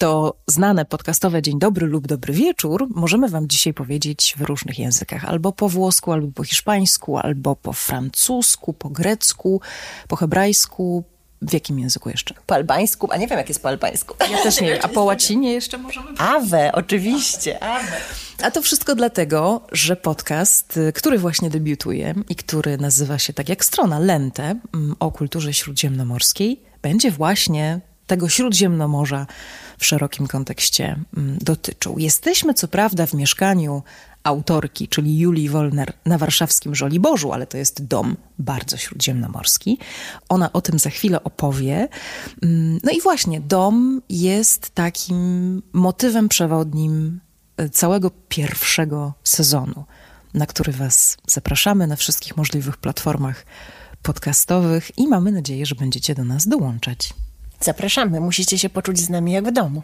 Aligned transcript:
to 0.00 0.34
znane 0.46 0.84
podcastowe 0.84 1.42
dzień 1.42 1.58
dobry 1.58 1.86
lub 1.86 2.06
dobry 2.06 2.32
wieczór 2.32 2.86
możemy 2.90 3.28
wam 3.28 3.48
dzisiaj 3.48 3.74
powiedzieć 3.74 4.34
w 4.38 4.40
różnych 4.40 4.78
językach. 4.78 5.24
Albo 5.24 5.52
po 5.52 5.68
włosku, 5.68 6.12
albo 6.12 6.32
po 6.32 6.44
hiszpańsku, 6.44 7.18
albo 7.18 7.56
po 7.56 7.72
francusku, 7.72 8.72
po 8.72 8.88
grecku, 8.88 9.60
po 10.08 10.16
hebrajsku, 10.16 11.04
w 11.42 11.52
jakim 11.52 11.78
języku 11.78 12.08
jeszcze? 12.08 12.34
Po 12.46 12.54
albańsku, 12.54 13.08
a 13.10 13.16
nie 13.16 13.26
wiem 13.26 13.38
jak 13.38 13.48
jest 13.48 13.62
po 13.62 13.68
albańsku. 13.68 14.14
Ja 14.30 14.42
też 14.42 14.60
nie 14.60 14.68
wiem. 14.68 14.78
A 14.82 14.88
po 14.88 15.04
łacinie 15.04 15.52
jeszcze 15.52 15.78
możemy? 15.78 16.18
Awe, 16.18 16.72
oczywiście, 16.72 17.62
awe. 17.62 17.96
A 18.42 18.50
to 18.50 18.62
wszystko 18.62 18.94
dlatego, 18.94 19.60
że 19.72 19.96
podcast, 19.96 20.76
y, 20.76 20.92
który 20.92 21.18
właśnie 21.18 21.50
debiutuje 21.50 22.14
i 22.28 22.36
który 22.36 22.78
nazywa 22.78 23.18
się 23.18 23.32
tak 23.32 23.48
jak 23.48 23.64
strona 23.64 23.98
Lente 23.98 24.44
mm, 24.74 24.96
o 25.00 25.10
kulturze 25.10 25.54
śródziemnomorskiej, 25.54 26.60
będzie 26.82 27.10
właśnie 27.10 27.80
tego 28.10 28.28
Śródziemnomorza 28.28 29.26
w 29.78 29.86
szerokim 29.86 30.26
kontekście 30.26 30.96
mm, 31.16 31.38
dotyczył. 31.40 31.98
Jesteśmy 31.98 32.54
co 32.54 32.68
prawda 32.68 33.06
w 33.06 33.14
mieszkaniu 33.14 33.82
autorki, 34.24 34.88
czyli 34.88 35.18
Julii 35.18 35.48
Wolner 35.48 35.92
na 36.04 36.18
warszawskim 36.18 36.74
Żoliborzu, 36.74 37.32
ale 37.32 37.46
to 37.46 37.56
jest 37.56 37.84
dom 37.84 38.16
bardzo 38.38 38.76
śródziemnomorski. 38.76 39.78
Ona 40.28 40.52
o 40.52 40.60
tym 40.60 40.78
za 40.78 40.90
chwilę 40.90 41.24
opowie. 41.24 41.88
Mm, 42.42 42.80
no 42.84 42.92
i 42.92 43.00
właśnie, 43.00 43.40
dom 43.40 44.02
jest 44.08 44.70
takim 44.70 45.62
motywem 45.72 46.28
przewodnim 46.28 47.20
e, 47.56 47.68
całego 47.68 48.10
pierwszego 48.28 49.14
sezonu, 49.24 49.84
na 50.34 50.46
który 50.46 50.72
Was 50.72 51.16
zapraszamy 51.26 51.86
na 51.86 51.96
wszystkich 51.96 52.36
możliwych 52.36 52.76
platformach 52.76 53.46
podcastowych 54.02 54.98
i 54.98 55.08
mamy 55.08 55.32
nadzieję, 55.32 55.66
że 55.66 55.74
będziecie 55.74 56.14
do 56.14 56.24
nas 56.24 56.48
dołączać. 56.48 57.14
Zapraszamy, 57.60 58.20
musicie 58.20 58.58
się 58.58 58.70
poczuć 58.70 58.98
z 58.98 59.10
nami 59.10 59.32
jak 59.32 59.48
w 59.48 59.52
domu. 59.52 59.82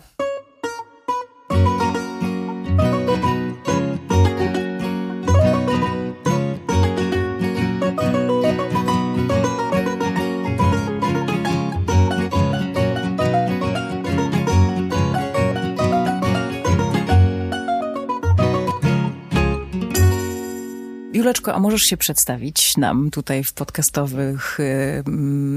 Juleczko, 21.46 21.54
a 21.54 21.58
możesz 21.60 21.82
się 21.82 21.96
przedstawić 21.96 22.76
nam 22.76 23.10
tutaj 23.10 23.44
w 23.44 23.52
podcastowych 23.52 24.60
y, 24.60 25.04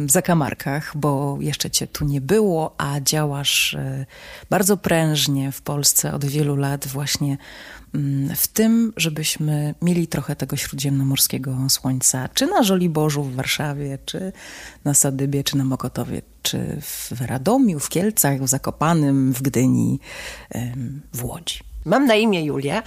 zakamarkach, 0.05 0.97
bo 0.97 1.37
jeszcze 1.39 1.69
cię 1.69 1.87
tu 1.87 2.05
nie 2.05 2.21
było, 2.21 2.75
a 2.77 2.99
działasz 2.99 3.73
y, 3.73 4.05
bardzo 4.49 4.77
prężnie 4.77 5.51
w 5.51 5.61
Polsce 5.61 6.13
od 6.13 6.25
wielu 6.25 6.55
lat 6.55 6.87
właśnie 6.87 7.37
y, 7.95 8.35
w 8.35 8.47
tym, 8.47 8.93
żebyśmy 8.97 9.75
mieli 9.81 10.07
trochę 10.07 10.35
tego 10.35 10.57
śródziemnomorskiego 10.57 11.57
słońca, 11.69 12.29
czy 12.33 12.47
na 12.47 12.63
Żoliborzu 12.63 13.23
w 13.23 13.35
Warszawie, 13.35 13.97
czy 14.05 14.31
na 14.85 14.93
Sadybie, 14.93 15.43
czy 15.43 15.57
na 15.57 15.63
Mokotowie, 15.63 16.21
czy 16.41 16.77
w 16.81 17.21
Radomiu, 17.21 17.79
w 17.79 17.89
Kielcach, 17.89 18.43
w 18.43 18.47
Zakopanym, 18.47 19.33
w 19.33 19.41
Gdyni, 19.41 19.99
w 21.13 21.23
Łodzi. 21.23 21.68
Mam 21.85 22.05
na 22.05 22.16
imię 22.16 22.45
Julia. 22.45 22.83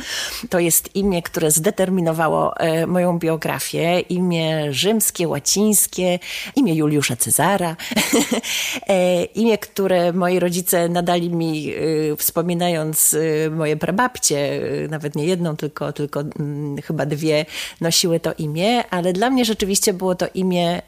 To 0.51 0.59
jest 0.59 0.97
imię, 0.97 1.23
które 1.23 1.51
zdeterminowało 1.51 2.57
e, 2.57 2.87
moją 2.87 3.19
biografię. 3.19 4.01
Imię 4.01 4.73
rzymskie, 4.73 5.29
łacińskie, 5.29 6.19
imię 6.57 6.75
Juliusza 6.75 7.17
Cezara. 7.17 7.77
e, 8.89 9.25
imię, 9.25 9.59
które 9.59 10.13
moi 10.13 10.39
rodzice 10.39 10.89
nadali 10.89 11.31
mi, 11.31 11.75
e, 11.75 12.17
wspominając 12.17 13.17
moje 13.51 13.77
prababcie, 13.77 14.61
nawet 14.91 15.15
nie 15.17 15.25
jedną, 15.25 15.57
tylko, 15.57 15.93
tylko 15.93 16.21
mm, 16.21 16.83
chyba 16.83 17.07
dwie 17.07 17.47
nosiły 17.81 18.21
to 18.21 18.33
imię, 18.39 18.85
ale 18.89 19.13
dla 19.13 19.31
mnie 19.31 19.45
rzeczywiście 19.45 19.93
było 19.93 20.15
to 20.15 20.27
imię 20.35 20.83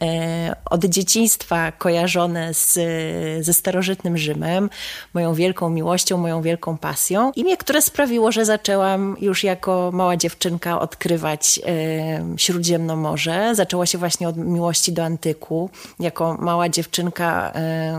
od 0.70 0.84
dzieciństwa 0.84 1.72
kojarzone 1.72 2.54
z, 2.54 2.78
ze 3.44 3.54
starożytnym 3.54 4.18
Rzymem, 4.18 4.70
moją 5.14 5.34
wielką 5.34 5.70
miłością, 5.70 6.18
moją 6.18 6.42
wielką 6.42 6.78
pasją. 6.78 7.32
Imię, 7.36 7.56
które 7.56 7.82
sprawiło, 7.94 8.32
że 8.32 8.44
zaczęłam 8.44 9.16
już 9.20 9.44
jako 9.44 9.90
mała 9.92 10.16
dziewczynka 10.16 10.80
odkrywać 10.80 11.60
y, 12.34 12.38
Śródziemnomorze. 12.38 13.54
Zaczęło 13.54 13.86
się 13.86 13.98
właśnie 13.98 14.28
od 14.28 14.36
miłości 14.36 14.92
do 14.92 15.04
antyku. 15.04 15.70
Jako 16.00 16.36
mała 16.40 16.68
dziewczynka 16.68 17.52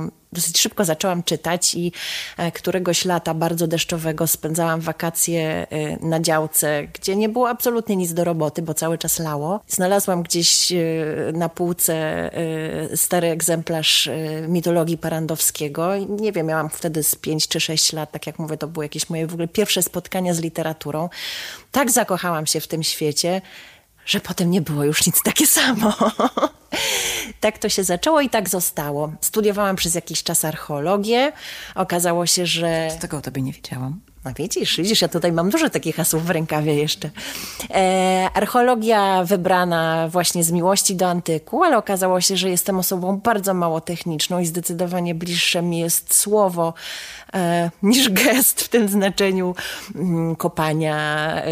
y, 0.08 0.25
dosyć 0.36 0.60
szybko 0.60 0.86
zaczęłam 0.86 1.24
czytać 1.24 1.76
i 1.76 1.92
e, 2.38 2.52
któregoś 2.52 3.06
lata 3.06 3.34
bardzo 3.34 3.68
deszczowego 3.68 4.28
spędzałam 4.28 4.82
wakacje 4.82 5.68
e, 5.70 6.08
na 6.08 6.20
działce, 6.20 6.88
gdzie 6.94 7.16
nie 7.16 7.30
było 7.30 7.50
absolutnie 7.50 7.96
nic 7.96 8.14
do 8.14 8.24
roboty, 8.24 8.62
bo 8.62 8.74
cały 8.74 8.98
czas 8.98 9.20
lało. 9.20 9.60
Znalazłam 9.68 10.24
gdzieś 10.24 10.72
e, 10.72 10.76
na 11.34 11.50
półce 11.50 11.96
stary 12.96 13.28
egzemplarz 13.28 14.10
mitologii 14.48 14.98
Parandowskiego. 14.98 15.92
Nie 16.10 16.32
wiem, 16.32 16.48
miałam 16.48 16.70
wtedy 16.70 17.04
z 17.04 17.16
5 17.16 17.48
czy 17.48 17.60
6 17.60 17.94
lat, 17.94 18.12
tak 18.12 18.28
jak 18.28 18.40
mówię, 18.40 18.58
to 18.58 18.68
były 18.68 18.86
jakieś 18.86 19.10
moje 19.10 19.28
w 19.28 19.34
ogóle 19.34 19.48
pierwsze 19.48 19.82
spotkania 19.82 20.34
z 20.34 20.40
literaturą. 20.40 21.10
Tak 21.72 21.92
zakochałam 21.92 22.46
się 22.46 22.60
w 22.60 22.68
tym 22.68 22.84
świecie, 22.84 23.42
że 24.06 24.20
potem 24.20 24.52
nie 24.52 24.62
było 24.62 24.84
już 24.84 25.06
nic 25.06 25.24
takie 25.24 25.48
samo. 25.48 25.94
tak 27.40 27.58
to 27.58 27.70
się 27.70 27.84
zaczęło 27.84 28.22
i 28.22 28.30
tak 28.30 28.50
zostało. 28.50 29.14
Studiowałam 29.22 29.76
przez 29.76 29.96
jakiś 29.96 30.24
czas 30.24 30.46
archeologię. 30.46 31.32
Okazało 31.76 32.26
się, 32.26 32.46
że. 32.46 32.90
Z 32.92 33.00
tego 33.00 33.18
o 33.18 33.22
tobie 33.22 33.42
nie 33.42 33.54
wiedziałam. 33.54 34.00
No 34.26 34.32
widzisz, 34.38 34.78
widzisz, 34.78 35.02
ja 35.02 35.08
tutaj 35.08 35.32
mam 35.32 35.50
dużo 35.50 35.70
takich 35.70 35.96
hasłów 35.96 36.26
w 36.26 36.30
rękawie 36.30 36.76
jeszcze. 36.76 37.10
E, 37.70 38.30
archeologia 38.34 39.24
wybrana 39.24 40.08
właśnie 40.10 40.44
z 40.44 40.52
miłości 40.52 40.96
do 40.96 41.08
antyku, 41.08 41.64
ale 41.64 41.78
okazało 41.78 42.22
się, 42.22 42.38
że 42.38 42.50
jestem 42.50 42.80
osobą 42.80 43.18
bardzo 43.18 43.54
mało 43.54 43.82
techniczną 43.82 44.40
i 44.40 44.46
zdecydowanie 44.46 45.16
bliższe 45.16 45.62
mi 45.62 45.80
jest 45.80 46.16
słowo 46.16 46.74
e, 47.34 47.72
niż 47.84 48.10
gest 48.10 48.62
w 48.62 48.70
tym 48.70 48.88
znaczeniu 48.88 49.56
mm, 49.96 50.36
kopania, 50.36 50.96
e, 51.36 51.52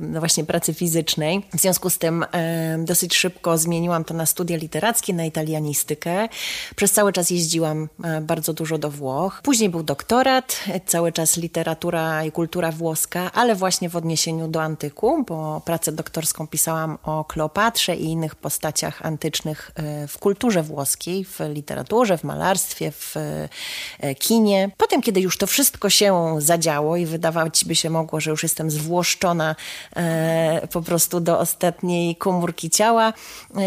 no 0.00 0.20
właśnie 0.20 0.44
pracy 0.44 0.74
fizycznej. 0.74 1.42
W 1.54 1.60
związku 1.60 1.90
z 1.90 1.98
tym 1.98 2.24
e, 2.32 2.78
dosyć 2.78 3.16
szybko 3.16 3.58
zmieniłam 3.58 4.04
to 4.04 4.14
na 4.14 4.26
studia 4.26 4.56
literackie, 4.56 5.14
na 5.14 5.24
italianistykę. 5.24 6.28
Przez 6.76 6.92
cały 6.92 7.12
czas 7.12 7.30
jeździłam 7.30 7.88
e, 8.04 8.20
bardzo 8.20 8.52
dużo 8.52 8.78
do 8.78 8.90
Włoch. 8.90 9.40
Później 9.42 9.70
był 9.70 9.82
doktorat, 9.82 10.64
cały 10.86 11.12
czas 11.12 11.36
literatura 11.36 12.07
i 12.26 12.32
kultura 12.32 12.72
włoska, 12.72 13.30
ale 13.34 13.54
właśnie 13.54 13.88
w 13.88 13.96
odniesieniu 13.96 14.48
do 14.48 14.62
antyku, 14.62 15.24
bo 15.28 15.62
pracę 15.64 15.92
doktorską 15.92 16.46
pisałam 16.46 16.98
o 17.02 17.24
Kleopatrze 17.24 17.96
i 17.96 18.04
innych 18.04 18.34
postaciach 18.34 19.06
antycznych 19.06 19.70
e, 19.74 20.08
w 20.08 20.18
kulturze 20.18 20.62
włoskiej, 20.62 21.24
w 21.24 21.40
literaturze, 21.40 22.18
w 22.18 22.24
malarstwie, 22.24 22.92
w 22.92 23.16
e, 23.16 24.14
kinie. 24.14 24.70
Potem, 24.76 25.02
kiedy 25.02 25.20
już 25.20 25.38
to 25.38 25.46
wszystko 25.46 25.90
się 25.90 26.36
zadziało 26.38 26.96
i 26.96 27.06
wydawać 27.06 27.64
by 27.64 27.74
się 27.74 27.90
mogło, 27.90 28.20
że 28.20 28.30
już 28.30 28.42
jestem 28.42 28.70
zwłoszczona 28.70 29.56
e, 29.96 30.68
po 30.72 30.82
prostu 30.82 31.20
do 31.20 31.38
ostatniej 31.38 32.16
komórki 32.16 32.70
ciała, 32.70 33.12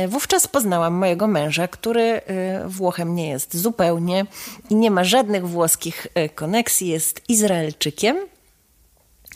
wówczas 0.08 0.47
poznałam 0.47 0.94
mojego 0.94 1.28
męża, 1.28 1.68
który 1.68 2.22
Włochem 2.66 3.16
nie 3.16 3.29
jest 3.29 3.58
zupełnie 3.58 4.25
i 4.69 4.75
nie 4.75 4.91
ma 4.91 5.03
żadnych 5.03 5.47
włoskich 5.47 6.08
koneksji, 6.35 6.88
jest 6.88 7.22
Izraelczykiem. 7.29 8.30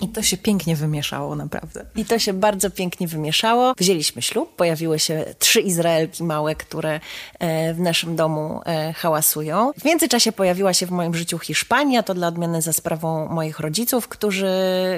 I 0.01 0.07
to 0.07 0.21
się 0.21 0.37
pięknie 0.37 0.75
wymieszało, 0.75 1.35
naprawdę. 1.35 1.85
I 1.95 2.05
to 2.05 2.19
się 2.19 2.33
bardzo 2.33 2.69
pięknie 2.69 3.07
wymieszało. 3.07 3.73
Wzięliśmy 3.77 4.21
ślub, 4.21 4.55
pojawiły 4.55 4.99
się 4.99 5.25
trzy 5.39 5.61
Izraelki 5.61 6.23
małe, 6.23 6.55
które 6.55 6.99
e, 7.39 7.73
w 7.73 7.79
naszym 7.79 8.15
domu 8.15 8.61
e, 8.65 8.93
hałasują. 8.93 9.71
W 9.77 9.85
międzyczasie 9.85 10.31
pojawiła 10.31 10.73
się 10.73 10.85
w 10.85 10.91
moim 10.91 11.15
życiu 11.15 11.39
Hiszpania, 11.39 12.03
to 12.03 12.13
dla 12.13 12.27
odmiany 12.27 12.61
za 12.61 12.73
sprawą 12.73 13.27
moich 13.27 13.59
rodziców, 13.59 14.07
którzy, 14.07 14.53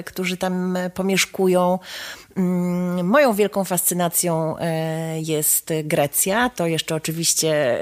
którzy 0.06 0.36
tam 0.36 0.78
pomieszkują. 0.94 1.78
Mm, 2.36 3.06
moją 3.06 3.34
wielką 3.34 3.64
fascynacją 3.64 4.58
e, 4.58 5.20
jest 5.20 5.72
Grecja. 5.84 6.50
To 6.50 6.66
jeszcze 6.66 6.94
oczywiście 6.94 7.80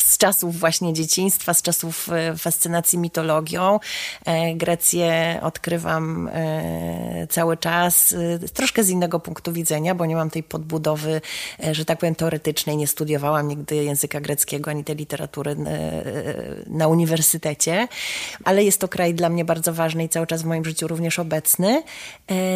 z 0.00 0.18
czasów 0.18 0.58
właśnie 0.58 0.92
dzieciństwa, 0.92 1.54
z 1.54 1.62
czasów 1.62 2.08
e, 2.12 2.36
fascynacji 2.36 2.98
mitologią. 2.98 3.80
E, 4.24 4.54
Grecję 4.54 5.40
odkrywam 5.42 6.28
e, 6.32 7.26
cały 7.30 7.56
czas, 7.56 8.14
troszkę 8.54 8.84
z 8.84 8.90
innego 8.90 9.20
punktu 9.20 9.52
widzenia, 9.52 9.94
bo 9.94 10.06
nie 10.06 10.16
mam 10.16 10.30
tej 10.30 10.42
podbudowy, 10.42 11.20
że 11.72 11.84
tak 11.84 11.98
powiem, 11.98 12.14
teoretycznej. 12.14 12.76
Nie 12.76 12.86
studiowałam 12.86 13.48
nigdy 13.48 13.76
języka 13.76 14.20
greckiego 14.20 14.70
ani 14.70 14.84
tej 14.84 14.96
literatury 14.96 15.56
na 16.66 16.88
uniwersytecie, 16.88 17.88
ale 18.44 18.64
jest 18.64 18.80
to 18.80 18.88
kraj 18.88 19.14
dla 19.14 19.28
mnie 19.28 19.44
bardzo 19.44 19.72
ważny 19.72 20.04
i 20.04 20.08
cały 20.08 20.26
czas 20.26 20.42
w 20.42 20.46
moim 20.46 20.64
życiu 20.64 20.88
również 20.88 21.18
obecny. 21.18 21.82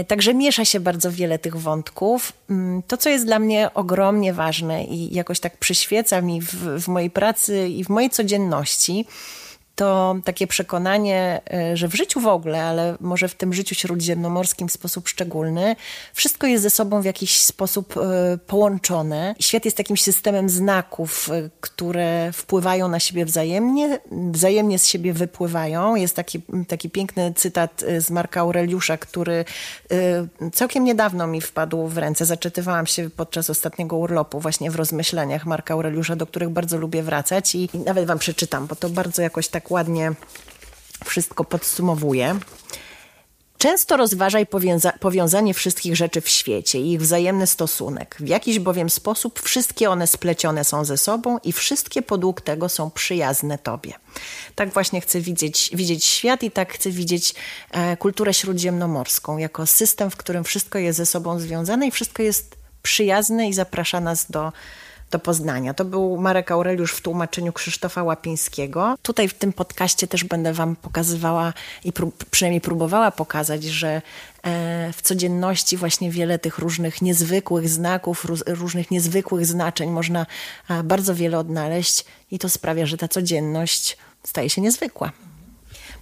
Także 0.09 0.35
miesza 0.35 0.65
się 0.65 0.81
bardzo 0.81 1.12
wiele 1.12 1.39
tych 1.39 1.56
wątków. 1.56 2.33
Mm, 2.50 2.83
to, 2.83 2.97
co 2.97 3.09
jest 3.09 3.27
dla 3.27 3.39
mnie 3.39 3.71
ogromnie 3.75 4.33
ważne 4.33 4.85
i 4.85 5.15
jakoś 5.15 5.41
tak 5.41 5.56
przyświeca 5.56 6.21
mi 6.21 6.41
w, 6.41 6.55
w 6.83 6.89
mojej 6.89 7.11
pracy, 7.11 7.31
pracy 7.32 7.69
i 7.69 7.84
w 7.84 7.88
mojej 7.88 8.11
codzienności, 8.11 9.06
to 9.75 10.17
takie 10.25 10.47
przekonanie, 10.47 11.41
e, 11.53 11.77
że 11.77 11.89
w 11.89 11.95
życiu 11.95 12.21
w 12.21 12.27
ogóle, 12.27 12.65
ale 12.65 12.97
może 13.01 13.29
w 13.29 13.35
tym 13.35 13.53
życiu 13.53 13.75
śródziemnomorskim 13.75 14.69
w 14.69 14.73
sposób 14.73 15.09
szczególny, 15.09 15.77
wszystko 16.15 16.47
jest 16.47 16.63
ze 16.63 16.71
sobą 16.71 17.03
w 17.03 17.05
jakiś 17.05 17.39
sposób 17.39 17.97
e, 17.97 18.39
połączone. 18.47 19.35
Świat 19.41 19.65
jest 19.65 19.77
takim 19.77 19.97
systemem 19.97 20.49
znaków, 20.49 21.31
e, 21.31 21.51
które 21.61 22.33
wpływają 22.33 22.89
na 22.89 23.01
siebie 23.01 23.25
wzajemnie, 23.25 23.99
wzajemnie 24.11 24.79
z 24.79 24.87
siebie 24.87 25.13
wypływają. 25.13 25.95
Jest 25.95 26.17
taki, 26.17 26.41
taki 26.69 26.91
piękny 26.91 27.33
cytat 27.37 27.85
z 27.99 28.11
Marka 28.11 28.41
Aureliusza, 28.41 28.97
który 28.97 29.45
całkiem 30.53 30.85
niedawno 30.85 31.27
mi 31.27 31.41
wpadł 31.41 31.87
w 31.87 31.99
ręce. 31.99 32.25
Zaczytywałam 32.25 32.87
się 32.87 33.11
podczas 33.11 33.51
ostatniego 33.51 33.97
urlopu 33.97 34.41
właśnie 34.41 34.71
w 34.71 34.77
rozmyśleniach 34.77 35.47
Marka 35.47 35.75
Aureliusza, 35.75 36.17
do 36.17 36.27
których 36.27 36.49
bardzo 36.49 36.79
lubię 36.79 37.03
wracać 37.03 37.55
i, 37.55 37.69
i 37.75 37.79
nawet 37.79 38.07
wam 38.07 38.19
przeczytam, 38.19 38.67
bo 38.67 38.77
to 38.77 38.89
bardzo 38.89 39.23
jakoś 39.23 39.49
tak 39.49 39.62
ładnie 39.70 40.12
wszystko 41.05 41.44
podsumowuje. 41.44 42.38
Często 43.62 43.97
rozważaj 43.97 44.47
powiąza 44.47 44.93
powiązanie 45.00 45.55
wszystkich 45.55 45.97
rzeczy 45.97 46.20
w 46.20 46.29
świecie 46.29 46.81
i 46.81 46.93
ich 46.93 47.00
wzajemny 47.00 47.47
stosunek. 47.47 48.17
W 48.20 48.29
jakiś 48.29 48.59
bowiem 48.59 48.91
sposób 48.91 49.41
wszystkie 49.41 49.91
one 49.91 50.06
splecione 50.06 50.64
są 50.64 50.85
ze 50.85 50.99
sobą 50.99 51.38
i 51.44 51.53
wszystkie 51.53 52.03
podług 52.03 52.41
tego 52.41 52.69
są 52.69 52.91
przyjazne 52.91 53.59
Tobie. 53.59 53.93
Tak 54.55 54.70
właśnie 54.70 55.00
chcę 55.00 55.20
widzieć, 55.20 55.70
widzieć 55.75 56.05
świat 56.05 56.43
i 56.43 56.50
tak 56.50 56.73
chcę 56.73 56.91
widzieć 56.91 57.35
e, 57.70 57.97
kulturę 57.97 58.35
śródziemnomorską 58.35 59.38
jako 59.38 59.67
system, 59.67 60.11
w 60.11 60.17
którym 60.17 60.44
wszystko 60.44 60.79
jest 60.79 60.97
ze 60.97 61.06
sobą 61.06 61.41
związane 61.41 61.87
i 61.87 61.91
wszystko 61.91 62.23
jest 62.23 62.56
przyjazne 62.82 63.49
i 63.49 63.53
zaprasza 63.53 64.00
nas 64.00 64.31
do 64.31 64.53
do 65.12 65.19
Poznania. 65.19 65.75
To 65.75 65.85
był 65.85 66.17
Marek 66.17 66.50
Aureliusz 66.50 66.93
w 66.93 67.00
tłumaczeniu 67.00 67.53
Krzysztofa 67.53 68.03
Łapińskiego. 68.03 68.94
Tutaj 69.03 69.29
w 69.29 69.35
tym 69.35 69.53
podcaście 69.53 70.06
też 70.06 70.25
będę 70.25 70.53
Wam 70.53 70.76
pokazywała 70.76 71.53
i 71.85 71.93
przynajmniej 72.31 72.61
próbowała 72.61 73.11
pokazać, 73.11 73.64
że 73.64 74.03
e, 74.43 74.93
w 74.93 75.03
codzienności 75.03 75.76
właśnie 75.76 76.11
wiele 76.11 76.38
tych 76.38 76.59
różnych 76.59 77.03
niezwykłych 77.03 77.69
znaków, 77.69 78.26
różnych 78.47 78.91
niezwykłych 78.91 79.47
znaczeń 79.47 79.91
można 79.91 80.26
e, 80.70 80.82
bardzo 80.82 81.15
wiele 81.15 81.38
odnaleźć 81.38 82.05
i 82.31 82.38
to 82.38 82.49
sprawia, 82.49 82.87
że 82.87 82.97
ta 82.97 83.08
codzienność 83.08 83.97
staje 84.25 84.50
się 84.50 84.61
niezwykła. 84.61 85.12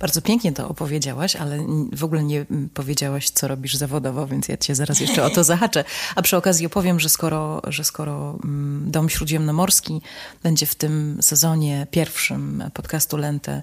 Bardzo 0.01 0.23
pięknie 0.23 0.53
to 0.53 0.69
opowiedziałaś, 0.69 1.37
ale 1.37 1.67
w 1.93 2.05
ogóle 2.05 2.25
nie 2.25 2.47
powiedziałaś, 2.75 3.31
co 3.31 3.49
robisz 3.49 3.75
zawodowo, 3.75 4.27
więc 4.27 4.49
ja 4.49 4.57
cię 4.57 4.75
zaraz 4.75 5.01
jeszcze 5.01 5.25
o 5.25 5.31
to 5.31 5.45
zahaczę. 5.45 5.85
A 6.17 6.23
przy 6.23 6.37
okazji 6.37 6.67
opowiem, 6.67 7.01
że 7.01 7.09
skoro, 7.09 7.63
że 7.67 7.85
skoro 7.85 8.39
Dom 8.81 9.09
Śródziemnomorski 9.09 10.01
będzie 10.43 10.67
w 10.67 10.75
tym 10.75 11.19
sezonie 11.21 11.87
pierwszym 11.91 12.65
podcastu 12.75 13.17
Lente 13.17 13.63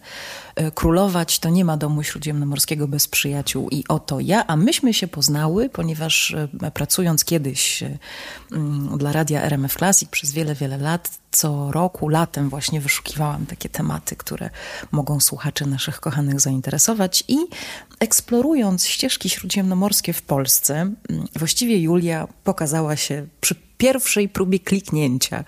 królować, 0.76 1.40
to 1.40 1.50
nie 1.50 1.66
ma 1.66 1.78
Domu 1.78 2.04
Śródziemnomorskiego 2.04 2.88
bez 2.88 3.08
przyjaciół 3.08 3.70
i 3.70 3.84
oto 3.88 4.20
ja, 4.20 4.48
a 4.48 4.56
myśmy 4.56 4.94
się 4.94 5.08
poznały, 5.08 5.70
ponieważ 5.70 6.34
e, 6.34 6.72
pracując 6.72 7.26
kiedyś 7.26 7.84
e, 7.84 7.98
dla 8.98 9.12
radia 9.12 9.42
RMF 9.42 9.76
Classic 9.76 10.10
przez 10.10 10.32
wiele, 10.32 10.56
wiele 10.56 10.78
lat, 10.78 11.20
co 11.38 11.72
roku, 11.72 12.10
latem 12.10 12.50
właśnie 12.50 12.82
wyszukiwałam 12.82 13.46
takie 13.46 13.70
tematy, 13.70 14.16
które 14.16 14.50
mogą 14.92 15.20
słuchaczy 15.20 15.66
naszych 15.66 16.00
kochanych 16.00 16.40
zainteresować 16.40 17.24
i 17.28 17.38
eksplorując 18.00 18.88
ścieżki 18.88 19.30
śródziemnomorskie 19.30 20.14
w 20.14 20.22
Polsce, 20.22 20.74
mm, 20.74 21.28
właściwie 21.36 21.82
Julia 21.82 22.28
pokazała 22.44 22.96
się 22.96 23.28
przy 23.42 23.56
pierwszej 23.78 24.30
próbie 24.30 24.60
kliknięcia. 24.60 25.44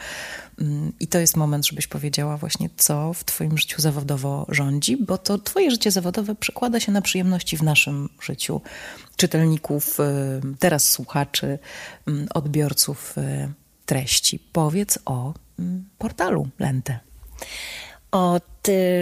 Mm, 0.60 0.94
I 1.00 1.08
to 1.08 1.20
jest 1.20 1.38
moment, 1.38 1.68
żebyś 1.68 1.88
powiedziała 1.88 2.38
właśnie, 2.38 2.70
co 2.78 3.14
w 3.14 3.24
Twoim 3.24 3.58
życiu 3.58 3.82
zawodowo 3.82 4.46
rządzi, 4.50 4.98
bo 4.98 5.18
to 5.18 5.38
Twoje 5.38 5.72
życie 5.72 5.92
zawodowe 5.92 6.36
przekłada 6.36 6.80
się 6.80 6.92
na 6.92 7.02
przyjemności 7.02 7.58
w 7.58 7.64
naszym 7.64 8.10
życiu 8.22 8.62
czytelników, 9.16 10.00
y, 10.00 10.04
teraz 10.60 10.92
słuchaczy, 10.92 11.60
mm, 12.08 12.28
odbiorców 12.34 13.18
y, 13.18 13.54
treści. 13.86 14.40
Powiedz 14.54 15.00
o 15.06 15.34
portalu 15.98 16.52
Lente. 16.58 17.02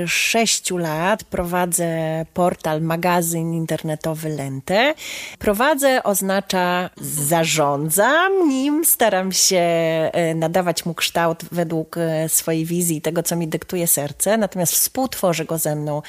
Sześciu 0.08 0.78
lat 0.78 1.24
prowadzę 1.24 2.26
portal, 2.34 2.82
magazyn 2.82 3.54
internetowy 3.54 4.30
Lente. 4.30 4.94
Prowadzę 5.40 6.04
oznacza 6.04 6.90
zarządzam 7.02 8.50
nim, 8.50 8.86
staram 8.86 9.32
się 9.32 9.58
e, 9.58 10.36
nadawać 10.36 10.86
mu 10.86 10.94
kształt 10.94 11.46
według 11.52 11.98
e, 11.98 12.30
swojej 12.30 12.66
wizji, 12.66 13.02
tego 13.02 13.24
co 13.24 13.36
mi 13.36 13.48
dyktuje 13.48 13.88
serce, 13.88 14.38
natomiast 14.38 14.74
współtworzy 14.74 15.46
go 15.46 15.58
ze 15.58 15.76
mną 15.76 16.02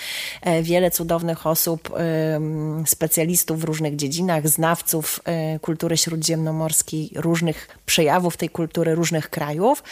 e, 0.43 0.62
wiele 0.62 0.91
cudownych 0.91 1.47
osób, 1.47 1.91
specjalistów 2.87 3.61
w 3.61 3.65
różnych 3.65 3.97
dziedzinach, 3.97 4.49
znawców 4.49 5.21
kultury 5.61 5.97
śródziemnomorskiej, 5.97 7.11
różnych 7.15 7.79
przejawów 7.87 8.37
tej 8.37 8.49
kultury 8.49 8.94
różnych 8.94 9.31
krajów. 9.31 9.83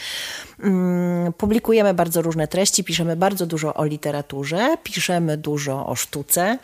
Publikujemy 1.37 1.93
bardzo 1.93 2.21
różne 2.21 2.47
treści, 2.47 2.83
piszemy 2.83 3.15
bardzo 3.15 3.46
dużo 3.47 3.73
o 3.73 3.85
literaturze, 3.85 4.77
piszemy 4.83 5.37
dużo 5.37 5.87
o 5.87 5.95
sztuce, 5.95 6.57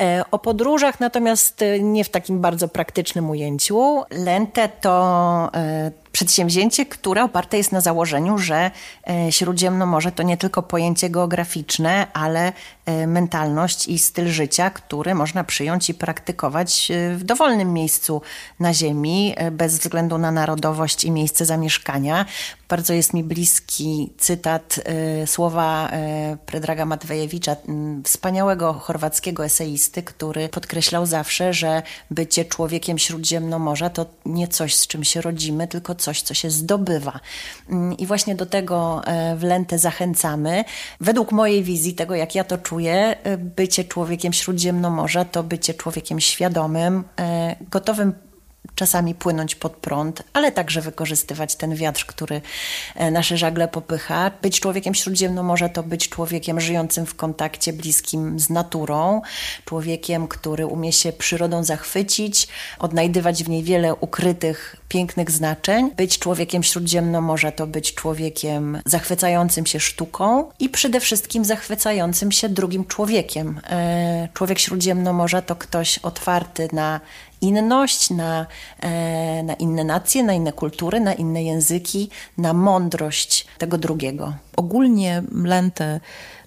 e, 0.00 0.24
o 0.30 0.38
podróżach, 0.38 1.00
natomiast 1.00 1.62
e, 1.62 1.80
nie 1.80 2.04
w 2.04 2.08
takim 2.08 2.40
bardzo 2.40 2.68
praktycznym 2.68 3.30
ujęciu. 3.30 4.02
Lente 4.10 4.68
to 4.68 5.50
e, 5.54 5.90
przedsięwzięcie, 6.12 6.86
które 6.86 7.24
oparte 7.24 7.56
jest 7.56 7.72
na 7.72 7.80
założeniu, 7.80 8.38
że 8.38 8.70
e, 9.10 9.32
Śródziemnomorze 9.32 10.12
to 10.12 10.22
nie 10.22 10.36
tylko 10.36 10.62
pojęcie 10.62 11.10
geograficzne, 11.10 12.06
ale 12.12 12.52
e, 12.86 13.06
mentalność 13.06 13.88
i 13.88 13.98
styl 13.98 14.28
życia, 14.28 14.70
który 14.70 15.14
można 15.14 15.44
przyjąć 15.44 15.90
i 15.90 15.94
praktykować 15.94 16.90
e, 16.90 17.16
w 17.16 17.24
dowolnym 17.24 17.72
miejscu 17.72 18.22
na 18.60 18.74
Ziemi, 18.74 19.34
bez 19.52 19.78
względu 19.78 20.18
na 20.18 20.30
narodowość 20.30 21.04
i 21.04 21.10
miejsce 21.10 21.44
zamieszkania. 21.44 22.26
Bardzo 22.68 22.92
jest 22.92 23.14
mi 23.14 23.24
bliski 23.24 24.12
cytat 24.18 24.80
słowa 25.26 25.90
Predraga 26.46 26.84
Matwejewicza, 26.84 27.56
wspaniałego 28.04 28.72
chorwackiego 28.72 29.44
eseisty, 29.44 30.02
który 30.02 30.48
podkreślał 30.48 31.06
zawsze, 31.06 31.54
że 31.54 31.82
bycie 32.10 32.44
człowiekiem 32.44 32.98
Śródziemnomorza 32.98 33.90
to 33.90 34.06
nie 34.26 34.48
coś, 34.48 34.76
z 34.76 34.86
czym 34.86 35.04
się 35.04 35.20
rodzimy, 35.20 35.68
tylko 35.68 35.94
coś, 35.98 36.22
co 36.22 36.34
się 36.34 36.50
zdobywa. 36.50 37.20
Mm, 37.70 37.96
I 37.96 38.06
właśnie 38.06 38.34
do 38.34 38.46
tego 38.46 39.02
e, 39.04 39.36
w 39.36 39.42
Lentę 39.42 39.78
zachęcamy. 39.78 40.64
Według 41.00 41.32
mojej 41.32 41.62
wizji, 41.62 41.94
tego 41.94 42.14
jak 42.14 42.34
ja 42.34 42.44
to 42.44 42.58
czuję, 42.58 43.16
e, 43.22 43.36
bycie 43.36 43.84
człowiekiem 43.84 44.32
Śródziemnomorza 44.32 45.24
to 45.24 45.42
bycie 45.42 45.74
człowiekiem 45.74 46.20
świadomym, 46.20 47.04
e, 47.20 47.56
gotowym 47.70 48.27
czasami 48.74 49.14
płynąć 49.14 49.54
pod 49.54 49.72
prąd, 49.72 50.22
ale 50.32 50.52
także 50.52 50.80
wykorzystywać 50.80 51.56
ten 51.56 51.74
wiatr, 51.74 52.06
który 52.06 52.40
e, 52.94 53.10
nasze 53.10 53.36
żagle 53.36 53.68
popycha. 53.68 54.30
Być 54.42 54.60
człowiekiem 54.60 54.94
śródziemnomorza 54.94 55.68
to 55.68 55.82
być 55.82 56.08
człowiekiem 56.08 56.60
żyjącym 56.60 57.06
w 57.06 57.14
kontakcie 57.14 57.72
bliskim 57.72 58.40
z 58.40 58.50
naturą, 58.50 59.22
człowiekiem, 59.64 60.28
który 60.28 60.66
umie 60.66 60.92
się 60.92 61.12
przyrodą 61.12 61.64
zachwycić, 61.64 62.48
odnajdywać 62.78 63.44
w 63.44 63.48
niej 63.48 63.62
wiele 63.62 63.94
ukrytych, 63.94 64.76
pięknych 64.88 65.30
znaczeń. 65.30 65.90
Być 65.96 66.18
człowiekiem 66.18 66.62
śródziemnomorza 66.62 67.52
to 67.52 67.66
być 67.66 67.94
człowiekiem 67.94 68.78
zachwycającym 68.84 69.66
się 69.66 69.80
sztuką 69.80 70.50
i 70.58 70.68
przede 70.68 71.00
wszystkim 71.00 71.44
zachwycającym 71.44 72.32
się 72.32 72.48
drugim 72.48 72.84
człowiekiem. 72.84 73.60
E, 73.70 74.28
człowiek 74.34 74.58
śródziemnomorza 74.58 75.42
to 75.42 75.56
ktoś 75.56 75.98
otwarty 75.98 76.68
na 76.72 77.00
inność, 77.40 78.10
na, 78.10 78.46
e, 78.80 79.42
na 79.42 79.54
inne 79.54 79.84
nacje, 79.84 80.22
na 80.22 80.32
inne 80.32 80.52
kultury, 80.52 81.00
na 81.00 81.14
inne 81.14 81.42
języki, 81.44 82.10
na 82.38 82.52
mądrość 82.52 83.46
tego 83.58 83.78
drugiego. 83.78 84.34
Ogólnie 84.56 85.22
lentę 85.32 86.00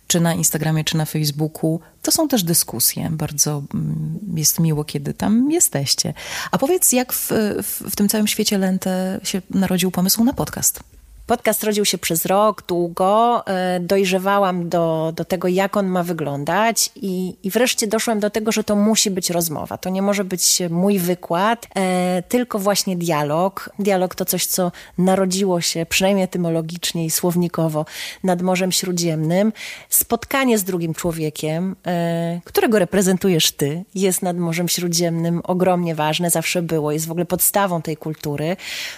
czy 0.07 0.19
na 0.19 0.33
Instagramie, 0.33 0.83
czy 0.83 0.97
na 0.97 1.05
Facebooku, 1.05 1.79
to 2.01 2.11
są 2.11 2.27
też 2.27 2.43
dyskusje. 2.43 3.09
Bardzo 3.11 3.63
mm, 3.73 4.19
jest 4.35 4.59
miło, 4.59 4.83
kiedy 4.83 5.13
tam 5.13 5.51
jesteście. 5.51 6.13
A 6.51 6.57
powiedz, 6.57 6.91
jak 6.91 7.13
w, 7.13 7.29
w, 7.63 7.83
w 7.91 7.95
tym 7.95 8.09
całym 8.09 8.27
świecie 8.27 8.57
Lente 8.57 9.19
się 9.23 9.41
narodził 9.49 9.91
pomysł 9.91 10.23
na 10.23 10.33
podcast? 10.33 10.83
Podcast 11.31 11.63
rodził 11.63 11.85
się 11.85 11.97
przez 11.97 12.25
rok, 12.25 12.63
długo. 12.67 13.43
E, 13.47 13.79
dojrzewałam 13.79 14.69
do, 14.69 15.13
do 15.15 15.25
tego, 15.25 15.47
jak 15.47 15.77
on 15.77 15.87
ma 15.87 16.03
wyglądać, 16.03 16.91
i, 16.95 17.35
i 17.43 17.49
wreszcie 17.49 17.87
doszłam 17.87 18.19
do 18.19 18.29
tego, 18.29 18.51
że 18.51 18.63
to 18.63 18.75
musi 18.75 19.11
być 19.11 19.29
rozmowa. 19.29 19.77
To 19.77 19.89
nie 19.89 20.01
może 20.01 20.23
być 20.23 20.61
mój 20.69 20.99
wykład, 20.99 21.67
e, 21.75 22.23
tylko 22.29 22.59
właśnie 22.59 22.97
dialog. 22.97 23.69
Dialog 23.79 24.15
to 24.15 24.25
coś, 24.25 24.45
co 24.45 24.71
narodziło 24.97 25.61
się, 25.61 25.85
przynajmniej 25.89 26.23
etymologicznie 26.23 27.05
i 27.05 27.09
słownikowo, 27.09 27.85
nad 28.23 28.41
Morzem 28.41 28.71
Śródziemnym. 28.71 29.53
Spotkanie 29.89 30.57
z 30.57 30.63
drugim 30.63 30.93
człowiekiem, 30.93 31.75
e, 31.87 32.41
którego 32.43 32.79
reprezentujesz 32.79 33.51
ty, 33.51 33.83
jest 33.95 34.21
nad 34.21 34.37
Morzem 34.37 34.69
Śródziemnym 34.69 35.41
ogromnie 35.43 35.95
ważne, 35.95 36.29
zawsze 36.29 36.61
było, 36.61 36.91
jest 36.91 37.07
w 37.07 37.11
ogóle 37.11 37.25
podstawą 37.25 37.81
tej 37.81 37.97
kultury. 37.97 38.57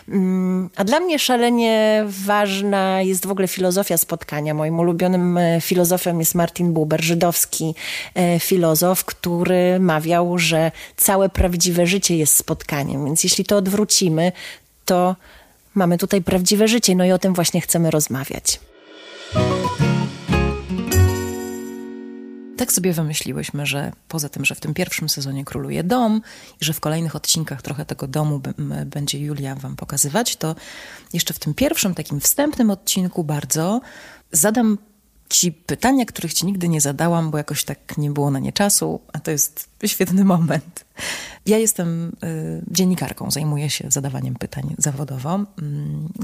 Mm, 0.09 0.69
a 0.75 0.83
dla 0.83 0.99
mnie 0.99 1.19
szalenie 1.19 2.05
ważna 2.25 3.01
jest 3.01 3.25
w 3.25 3.31
ogóle 3.31 3.47
filozofia 3.47 3.97
spotkania. 3.97 4.53
Moim 4.53 4.79
ulubionym 4.79 5.37
e, 5.37 5.61
filozofem 5.61 6.19
jest 6.19 6.35
Martin 6.35 6.73
Buber, 6.73 7.03
żydowski 7.03 7.75
e, 8.15 8.39
filozof, 8.39 9.05
który 9.05 9.79
mawiał, 9.79 10.37
że 10.39 10.71
całe 10.97 11.29
prawdziwe 11.29 11.87
życie 11.87 12.17
jest 12.17 12.35
spotkaniem. 12.35 13.05
Więc 13.05 13.23
jeśli 13.23 13.45
to 13.45 13.57
odwrócimy, 13.57 14.31
to 14.85 15.15
mamy 15.75 15.97
tutaj 15.97 16.21
prawdziwe 16.21 16.67
życie. 16.67 16.95
No 16.95 17.05
i 17.05 17.11
o 17.11 17.19
tym 17.19 17.33
właśnie 17.33 17.61
chcemy 17.61 17.91
rozmawiać. 17.91 18.59
Tak 22.63 22.71
sobie 22.71 22.93
wymyśliłyśmy, 22.93 23.65
że 23.65 23.91
poza 24.07 24.29
tym, 24.29 24.45
że 24.45 24.55
w 24.55 24.59
tym 24.59 24.73
pierwszym 24.73 25.09
sezonie 25.09 25.45
króluje 25.45 25.83
dom 25.83 26.21
i 26.61 26.65
że 26.65 26.73
w 26.73 26.79
kolejnych 26.79 27.15
odcinkach 27.15 27.61
trochę 27.61 27.85
tego 27.85 28.07
domu 28.07 28.41
będzie 28.85 29.19
Julia 29.19 29.55
wam 29.55 29.75
pokazywać, 29.75 30.35
to 30.35 30.55
jeszcze 31.13 31.33
w 31.33 31.39
tym 31.39 31.53
pierwszym 31.53 31.95
takim 31.95 32.19
wstępnym 32.19 32.71
odcinku 32.71 33.23
bardzo 33.23 33.81
zadam 34.31 34.77
ci 35.33 35.51
pytania, 35.51 36.05
których 36.05 36.33
ci 36.33 36.45
nigdy 36.45 36.69
nie 36.69 36.81
zadałam, 36.81 37.31
bo 37.31 37.37
jakoś 37.37 37.63
tak 37.63 37.97
nie 37.97 38.11
było 38.11 38.31
na 38.31 38.39
nie 38.39 38.53
czasu, 38.53 39.01
a 39.13 39.19
to 39.19 39.31
jest 39.31 39.69
świetny 39.85 40.25
moment. 40.25 40.85
Ja 41.45 41.57
jestem 41.57 42.15
y, 42.23 42.63
dziennikarką, 42.71 43.31
zajmuję 43.31 43.69
się 43.69 43.91
zadawaniem 43.91 44.35
pytań 44.35 44.75
zawodowo, 44.77 45.39
y, 45.39 45.45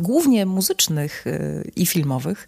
głównie 0.02 0.46
muzycznych 0.46 1.28
y, 1.28 1.72
i 1.76 1.86
filmowych, 1.86 2.48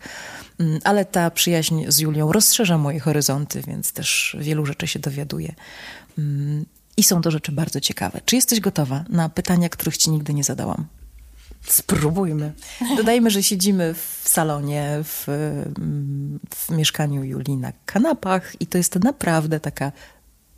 mm, 0.60 0.80
ale 0.84 1.06
ta 1.06 1.32
przyjaźń 1.32 1.84
z 1.88 2.00
Julią 2.00 2.32
rozszerza 2.32 2.78
moje 2.78 3.00
horyzonty, 3.00 3.62
więc 3.68 3.94
też 3.94 4.38
wielu 4.40 4.66
rzeczy 4.66 4.88
się 4.88 5.00
dowiaduję. 5.00 5.56
Mm, 6.18 6.66
I 6.98 7.04
są 7.04 7.22
to 7.22 7.32
rzeczy 7.32 7.52
bardzo 7.52 7.80
ciekawe. 7.80 8.22
Czy 8.26 8.36
jesteś 8.36 8.60
gotowa 8.60 9.06
na 9.10 9.30
pytania, 9.30 9.70
których 9.70 9.98
ci 9.98 10.10
nigdy 10.10 10.34
nie 10.34 10.44
zadałam? 10.44 10.86
Spróbujmy. 11.68 12.54
Dodajmy, 12.98 13.30
że 13.30 13.44
siedzimy 13.44 13.94
w 13.94 14.22
salonie, 14.30 15.00
w, 15.04 15.28
w 16.56 16.70
mieszkaniu 16.70 17.24
Julii 17.24 17.58
na 17.58 17.72
kanapach 17.86 18.62
i 18.62 18.68
to 18.68 18.78
jest 18.78 19.04
naprawdę 19.04 19.60
taka 19.60 19.92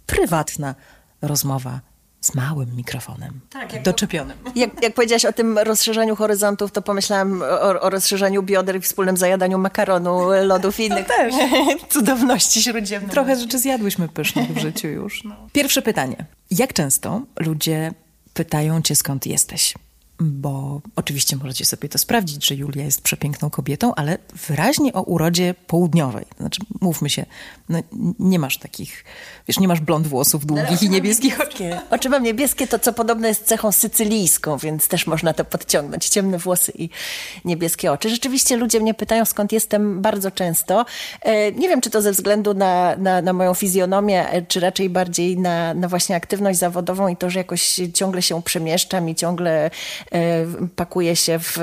prywatna 0.05 0.75
rozmowa 1.21 1.81
z 2.21 2.35
małym 2.35 2.75
mikrofonem 2.75 3.39
tak, 3.49 3.73
jak 3.73 3.83
doczepionym. 3.83 4.37
Jak, 4.55 4.83
jak 4.83 4.93
powiedziałaś 4.93 5.25
o 5.25 5.33
tym 5.33 5.57
rozszerzeniu 5.57 6.15
horyzontów, 6.15 6.71
to 6.71 6.81
pomyślałam 6.81 7.41
o, 7.41 7.81
o 7.81 7.89
rozszerzeniu 7.89 8.43
bioder 8.43 8.75
i 8.75 8.81
wspólnym 8.81 9.17
zajadaniu 9.17 9.57
makaronu, 9.57 10.21
lodów 10.43 10.79
i 10.79 10.85
innych 10.85 11.07
też. 11.07 11.33
cudowności 11.93 12.63
śródziemnych. 12.63 13.11
Trochę 13.11 13.35
rzeczy 13.35 13.59
zjadłyśmy 13.59 14.07
pysznych 14.07 14.53
w 14.53 14.57
życiu 14.57 14.87
już. 14.87 15.23
No. 15.23 15.35
Pierwsze 15.53 15.81
pytanie. 15.81 16.25
Jak 16.51 16.73
często 16.73 17.21
ludzie 17.39 17.93
pytają 18.33 18.81
cię, 18.81 18.95
skąd 18.95 19.25
jesteś? 19.25 19.73
Bo 20.19 20.81
oczywiście 20.95 21.35
możecie 21.35 21.65
sobie 21.65 21.89
to 21.89 21.97
sprawdzić, 21.97 22.45
że 22.45 22.55
Julia 22.55 22.83
jest 22.83 23.01
przepiękną 23.01 23.49
kobietą, 23.49 23.95
ale 23.95 24.17
wyraźnie 24.47 24.93
o 24.93 25.01
urodzie 25.01 25.55
południowej. 25.67 26.25
Znaczy, 26.39 26.61
mówmy 26.81 27.09
się, 27.09 27.25
no, 27.69 27.79
nie 28.19 28.39
masz 28.39 28.57
takich, 28.57 29.05
wiesz, 29.47 29.59
nie 29.59 29.67
masz 29.67 29.79
blond 29.79 30.07
włosów 30.07 30.45
długich 30.45 30.83
i 30.83 30.89
niebieskich 30.89 31.41
oczu. 31.41 31.63
Oczy 31.89 32.09
mam 32.09 32.23
niebieskie, 32.23 32.67
to 32.67 32.79
co 32.79 32.93
podobne 32.93 33.27
jest 33.27 33.45
cechą 33.45 33.71
sycylijską, 33.71 34.57
więc 34.57 34.87
też 34.87 35.07
można 35.07 35.33
to 35.33 35.45
podciągnąć. 35.45 36.09
Ciemne 36.09 36.37
włosy 36.37 36.71
i 36.75 36.89
niebieskie 37.45 37.91
oczy. 37.91 38.09
Rzeczywiście 38.09 38.57
ludzie 38.57 38.79
mnie 38.79 38.93
pytają, 38.93 39.25
skąd 39.25 39.51
jestem 39.51 40.01
bardzo 40.01 40.31
często. 40.31 40.85
E, 41.21 41.51
nie 41.51 41.69
wiem, 41.69 41.81
czy 41.81 41.89
to 41.89 42.01
ze 42.01 42.11
względu 42.11 42.53
na, 42.53 42.95
na, 42.95 43.21
na 43.21 43.33
moją 43.33 43.53
fizjonomię, 43.53 44.29
e, 44.29 44.41
czy 44.41 44.59
raczej 44.59 44.89
bardziej 44.89 45.37
na, 45.37 45.73
na 45.73 45.87
właśnie 45.87 46.15
aktywność 46.15 46.59
zawodową 46.59 47.07
i 47.07 47.17
to, 47.17 47.29
że 47.29 47.39
jakoś 47.39 47.81
ciągle 47.93 48.21
się 48.21 48.43
przemieszczam 48.43 49.09
i 49.09 49.15
ciągle 49.15 49.71
pakuję 50.75 51.15
się 51.15 51.39
w, 51.39 51.57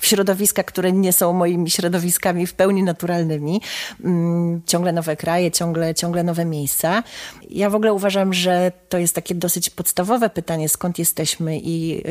w 0.00 0.06
środowiska, 0.06 0.62
które 0.62 0.92
nie 0.92 1.12
są 1.12 1.32
moimi 1.32 1.70
środowiskami 1.70 2.46
w 2.46 2.54
pełni 2.54 2.82
naturalnymi. 2.82 3.60
Mm, 4.04 4.62
ciągle 4.66 4.92
nowe 4.92 5.16
kraje, 5.16 5.50
ciągle, 5.50 5.94
ciągle 5.94 6.22
nowe 6.22 6.44
miejsca. 6.44 7.02
Ja 7.50 7.70
w 7.70 7.74
ogóle 7.74 7.92
uważam, 7.92 8.34
że 8.34 8.72
to 8.88 8.98
jest 8.98 9.14
takie 9.14 9.34
dosyć 9.34 9.70
podstawowe 9.70 10.30
pytanie, 10.30 10.68
skąd 10.68 10.98
jesteśmy 10.98 11.60
i 11.62 12.04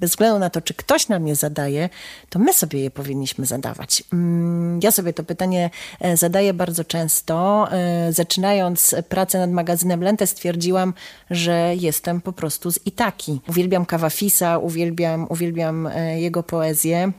bez 0.00 0.10
względu 0.10 0.38
na 0.38 0.50
to, 0.50 0.60
czy 0.60 0.74
ktoś 0.74 1.08
nam 1.08 1.28
je 1.28 1.36
zadaje, 1.36 1.88
to 2.28 2.38
my 2.38 2.52
sobie 2.52 2.80
je 2.80 2.90
powinniśmy 2.90 3.46
zadawać. 3.46 4.02
Mm, 4.12 4.80
ja 4.82 4.90
sobie 4.90 5.12
to 5.12 5.24
pytanie 5.24 5.70
e, 6.00 6.16
zadaję 6.16 6.54
bardzo 6.54 6.84
często. 6.84 7.66
E, 7.72 8.12
zaczynając 8.12 8.94
pracę 9.08 9.38
nad 9.38 9.50
magazynem 9.50 10.02
Lente 10.02 10.26
stwierdziłam, 10.26 10.94
że 11.30 11.74
jestem 11.80 12.20
po 12.20 12.32
prostu 12.32 12.70
z 12.70 12.86
Itaki. 12.86 13.40
Uwielbiam 13.48 13.86
kawafisa, 13.86 14.58
uwielbiam, 14.68 15.26
uwielbiam 15.28 15.86
e, 15.86 16.20
jego 16.20 16.42
poezję. 16.42 17.12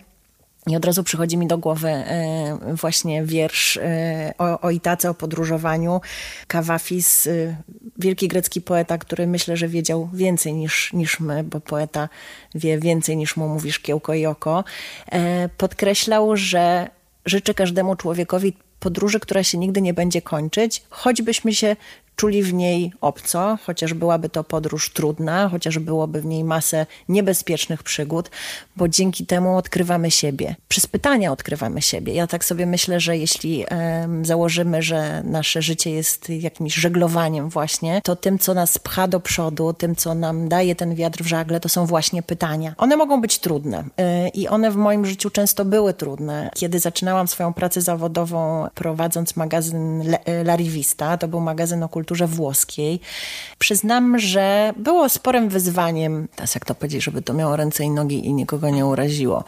I 0.67 0.75
od 0.75 0.85
razu 0.85 1.03
przychodzi 1.03 1.37
mi 1.37 1.47
do 1.47 1.57
głowy 1.57 1.89
e, 1.89 2.57
właśnie 2.73 3.23
wiersz 3.23 3.77
e, 3.77 4.33
o, 4.37 4.61
o 4.61 4.69
Itace, 4.69 5.09
o 5.09 5.13
podróżowaniu. 5.13 6.01
Kawafis, 6.47 7.29
wielki 7.97 8.27
grecki 8.27 8.61
poeta, 8.61 8.97
który 8.97 9.27
myślę, 9.27 9.57
że 9.57 9.67
wiedział 9.67 10.09
więcej 10.13 10.53
niż, 10.53 10.93
niż 10.93 11.19
my, 11.19 11.43
bo 11.43 11.59
poeta 11.59 12.09
wie 12.55 12.79
więcej 12.79 13.17
niż 13.17 13.37
mu 13.37 13.47
mówi 13.47 13.71
szkiełko 13.71 14.13
i 14.13 14.25
oko. 14.25 14.63
Podkreślał, 15.57 16.37
że 16.37 16.89
życzy 17.25 17.53
każdemu 17.53 17.95
człowiekowi 17.95 18.53
podróży, 18.79 19.19
która 19.19 19.43
się 19.43 19.57
nigdy 19.57 19.81
nie 19.81 19.93
będzie 19.93 20.21
kończyć, 20.21 20.83
choćbyśmy 20.89 21.53
się 21.53 21.75
czuli 22.19 22.43
w 22.43 22.53
niej 22.53 22.91
obco, 23.01 23.57
chociaż 23.65 23.93
byłaby 23.93 24.29
to 24.29 24.43
podróż 24.43 24.93
trudna, 24.93 25.49
chociaż 25.49 25.79
byłoby 25.79 26.21
w 26.21 26.25
niej 26.25 26.43
masę 26.43 26.85
niebezpiecznych 27.09 27.83
przygód, 27.83 28.29
bo 28.75 28.87
dzięki 28.87 29.25
temu 29.25 29.57
odkrywamy 29.57 30.11
siebie. 30.11 30.55
Przez 30.67 30.87
pytania 30.87 31.31
odkrywamy 31.31 31.81
siebie. 31.81 32.13
Ja 32.13 32.27
tak 32.27 32.45
sobie 32.45 32.65
myślę, 32.65 32.99
że 32.99 33.17
jeśli 33.17 33.65
um, 33.71 34.25
założymy, 34.25 34.81
że 34.81 35.23
nasze 35.23 35.61
życie 35.61 35.91
jest 35.91 36.29
jakimś 36.29 36.75
żeglowaniem 36.75 37.49
właśnie, 37.49 38.01
to 38.03 38.15
tym, 38.15 38.39
co 38.39 38.53
nas 38.53 38.77
pcha 38.77 39.07
do 39.07 39.19
przodu, 39.19 39.73
tym, 39.73 39.95
co 39.95 40.13
nam 40.13 40.49
daje 40.49 40.75
ten 40.75 40.95
wiatr 40.95 41.23
w 41.23 41.27
żagle, 41.27 41.59
to 41.59 41.69
są 41.69 41.85
właśnie 41.85 42.23
pytania. 42.23 42.73
One 42.77 42.97
mogą 42.97 43.21
być 43.21 43.39
trudne 43.39 43.83
yy, 43.97 44.29
i 44.29 44.47
one 44.47 44.71
w 44.71 44.75
moim 44.75 45.05
życiu 45.05 45.29
często 45.29 45.65
były 45.65 45.93
trudne. 45.93 46.49
Kiedy 46.55 46.79
zaczynałam 46.79 47.27
swoją 47.27 47.53
pracę 47.53 47.81
zawodową 47.81 48.67
prowadząc 48.75 49.35
magazyn 49.35 50.03
La 50.43 50.55
Rivista, 50.55 51.17
to 51.17 51.27
był 51.27 51.39
magazyn 51.39 51.83
o 51.83 51.89
kulturze 51.89 52.08
kulturze 52.09 52.27
włoskiej. 52.27 52.99
Przyznam, 53.59 54.19
że 54.19 54.73
było 54.77 55.09
sporym 55.09 55.49
wyzwaniem, 55.49 56.27
teraz 56.35 56.55
jak 56.55 56.65
to 56.65 56.75
powiedzieć, 56.75 57.03
żeby 57.03 57.21
to 57.21 57.33
miało 57.33 57.55
ręce 57.55 57.83
i 57.83 57.89
nogi 57.89 58.25
i 58.25 58.33
nikogo 58.33 58.69
nie 58.69 58.85
uraziło 58.85 59.43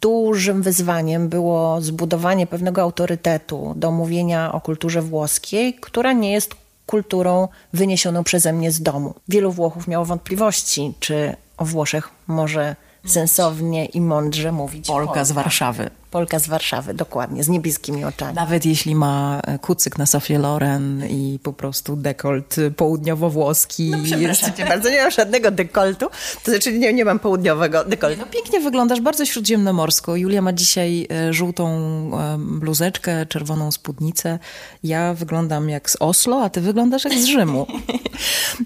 dużym 0.00 0.62
wyzwaniem 0.62 1.28
było 1.28 1.80
zbudowanie 1.80 2.46
pewnego 2.46 2.82
autorytetu 2.82 3.72
do 3.76 3.90
mówienia 3.90 4.52
o 4.52 4.60
kulturze 4.60 5.02
włoskiej, 5.02 5.74
która 5.74 6.12
nie 6.12 6.32
jest 6.32 6.54
kulturą 6.86 7.48
wyniesioną 7.72 8.24
przeze 8.24 8.52
mnie 8.52 8.72
z 8.72 8.82
domu. 8.82 9.14
Wielu 9.28 9.52
Włochów 9.52 9.88
miało 9.88 10.04
wątpliwości, 10.04 10.92
czy 11.00 11.36
o 11.56 11.64
Włoszech 11.64 12.08
może 12.26 12.76
sensownie 13.06 13.84
i 13.84 14.00
mądrze 14.00 14.52
mówić. 14.52 14.86
Polka 14.86 15.24
z 15.24 15.32
Warszawy. 15.32 15.90
Polka 16.10 16.38
z 16.38 16.48
Warszawy, 16.48 16.94
dokładnie, 16.94 17.44
z 17.44 17.48
niebieskimi 17.48 18.04
oczami. 18.04 18.34
Nawet 18.34 18.66
jeśli 18.66 18.94
ma 18.94 19.40
e, 19.44 19.58
kucyk 19.58 19.98
na 19.98 20.06
Sofię 20.06 20.38
Loren 20.38 21.04
i 21.08 21.38
po 21.42 21.52
prostu 21.52 21.96
dekolt 21.96 22.56
południowo-włoski. 22.76 23.90
No 23.90 24.18
jest... 24.18 24.56
cię 24.56 24.64
bardzo, 24.72 24.90
nie 24.90 25.02
mam 25.02 25.10
żadnego 25.10 25.50
dekoltu, 25.50 26.06
to 26.44 26.50
znaczy 26.50 26.78
nie, 26.78 26.92
nie 26.92 27.04
mam 27.04 27.18
południowego 27.18 27.84
dekoltu. 27.84 28.20
No, 28.20 28.26
pięknie 28.26 28.60
wyglądasz, 28.60 29.00
bardzo 29.00 29.24
śródziemnomorsko. 29.24 30.16
Julia 30.16 30.42
ma 30.42 30.52
dzisiaj 30.52 31.06
e, 31.10 31.32
żółtą 31.32 31.68
e, 31.68 32.38
bluzeczkę, 32.38 33.26
czerwoną 33.26 33.72
spódnicę. 33.72 34.38
Ja 34.84 35.14
wyglądam 35.14 35.68
jak 35.68 35.90
z 35.90 35.96
Oslo, 36.00 36.42
a 36.42 36.50
ty 36.50 36.60
wyglądasz 36.60 37.04
jak 37.04 37.14
z 37.14 37.24
Rzymu. 37.24 37.66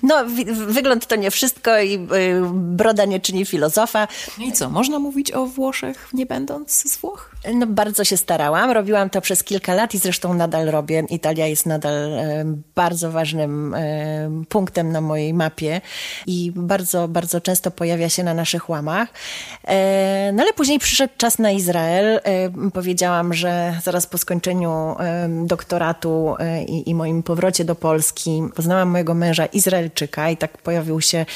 No, 0.02 0.25
wygląd 0.66 1.06
to 1.06 1.16
nie 1.16 1.30
wszystko 1.30 1.80
i 1.80 2.06
broda 2.52 3.04
nie 3.04 3.20
czyni 3.20 3.46
filozofa. 3.46 4.08
No 4.38 4.44
I 4.44 4.52
co, 4.52 4.70
można 4.70 4.99
mówić 4.99 5.32
o 5.32 5.46
Włoszech 5.46 6.08
nie 6.12 6.26
będąc 6.26 6.92
z 6.92 6.96
Włoch? 6.96 7.32
No, 7.54 7.66
bardzo 7.66 8.04
się 8.04 8.16
starałam. 8.16 8.70
Robiłam 8.70 9.11
to 9.11 9.20
przez 9.20 9.44
kilka 9.44 9.75
lat 9.75 9.94
i 9.94 9.99
zresztą 9.99 10.34
nadal 10.34 10.66
robię. 10.66 11.04
Italia 11.11 11.46
jest 11.46 11.66
nadal 11.66 11.94
e, 11.94 12.44
bardzo 12.75 13.11
ważnym 13.11 13.75
e, 13.75 14.30
punktem 14.49 14.92
na 14.92 15.00
mojej 15.00 15.34
mapie 15.34 15.80
i 16.26 16.52
bardzo, 16.56 17.08
bardzo 17.08 17.40
często 17.40 17.70
pojawia 17.70 18.08
się 18.08 18.25
na 18.25 18.34
naszych 18.34 18.68
łamach. 18.68 19.08
E, 19.64 20.30
no 20.34 20.42
ale 20.42 20.52
później 20.52 20.78
przyszedł 20.78 21.12
czas 21.16 21.38
na 21.38 21.50
Izrael. 21.50 22.20
Powiedziałam, 22.75 23.34
że 23.34 23.75
zaraz 23.82 24.06
po 24.06 24.18
skończeniu 24.18 24.96
doktoratu 25.44 26.34
i, 26.66 26.90
i 26.90 26.94
moim 26.94 27.22
powrocie 27.22 27.64
do 27.64 27.75
Polski 27.75 28.42
poznałam 28.54 28.88
mojego 28.88 29.14
męża 29.14 29.46
Izraelczyka 29.46 30.30
i 30.30 30.37
tak 30.37 30.58
pojawił 30.58 31.00
się 31.00 31.26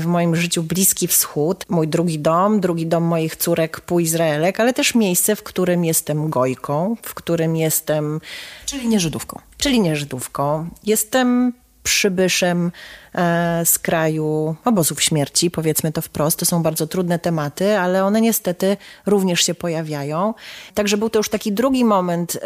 w 0.00 0.06
moim 0.06 0.36
życiu 0.36 0.62
Bliski 0.62 1.08
Wschód. 1.08 1.64
Mój 1.68 1.88
drugi 1.88 2.18
dom, 2.18 2.60
drugi 2.60 2.86
dom 2.86 3.04
moich 3.04 3.36
córek, 3.36 3.80
pół 3.80 3.98
Izraelek, 4.00 4.60
ale 4.60 4.72
też 4.72 4.94
miejsce, 4.94 5.33
w 5.36 5.42
którym 5.42 5.84
jestem 5.84 6.30
gojką, 6.30 6.96
w 7.02 7.14
którym 7.14 7.56
jestem. 7.56 8.20
Czyli 8.66 8.88
nie 8.88 9.00
Żydówką. 9.00 9.40
Czyli 9.58 9.80
nie 9.80 9.96
Żydówką. 9.96 10.68
Jestem 10.84 11.52
przybyszem 11.84 12.72
e, 13.14 13.62
z 13.64 13.78
kraju 13.78 14.56
obozów 14.64 15.02
śmierci, 15.02 15.50
powiedzmy 15.50 15.92
to 15.92 16.02
wprost. 16.02 16.38
To 16.38 16.46
są 16.46 16.62
bardzo 16.62 16.86
trudne 16.86 17.18
tematy, 17.18 17.78
ale 17.78 18.04
one 18.04 18.20
niestety 18.20 18.76
również 19.06 19.40
się 19.40 19.54
pojawiają. 19.54 20.34
Także 20.74 20.96
był 20.96 21.10
to 21.10 21.18
już 21.18 21.28
taki 21.28 21.52
drugi 21.52 21.84
moment 21.84 22.36
e, 22.36 22.38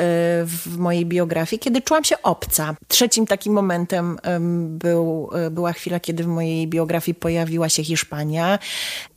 w 0.45 0.77
mojej 0.79 1.07
biografii, 1.07 1.61
kiedy 1.61 1.83
czułam 1.83 2.05
się 2.05 2.23
obca. 2.23 2.77
Trzecim 2.89 3.27
takim 3.27 3.53
momentem 3.53 4.19
był, 4.69 5.31
e, 5.35 5.51
była 5.51 5.73
chwila, 5.73 6.01
kiedy 6.01 6.25
w 6.25 6.27
mojej 6.27 6.69
biografii 6.69 7.15
pojawiła 7.15 7.69
się 7.69 7.85
Hiszpania. 7.85 8.59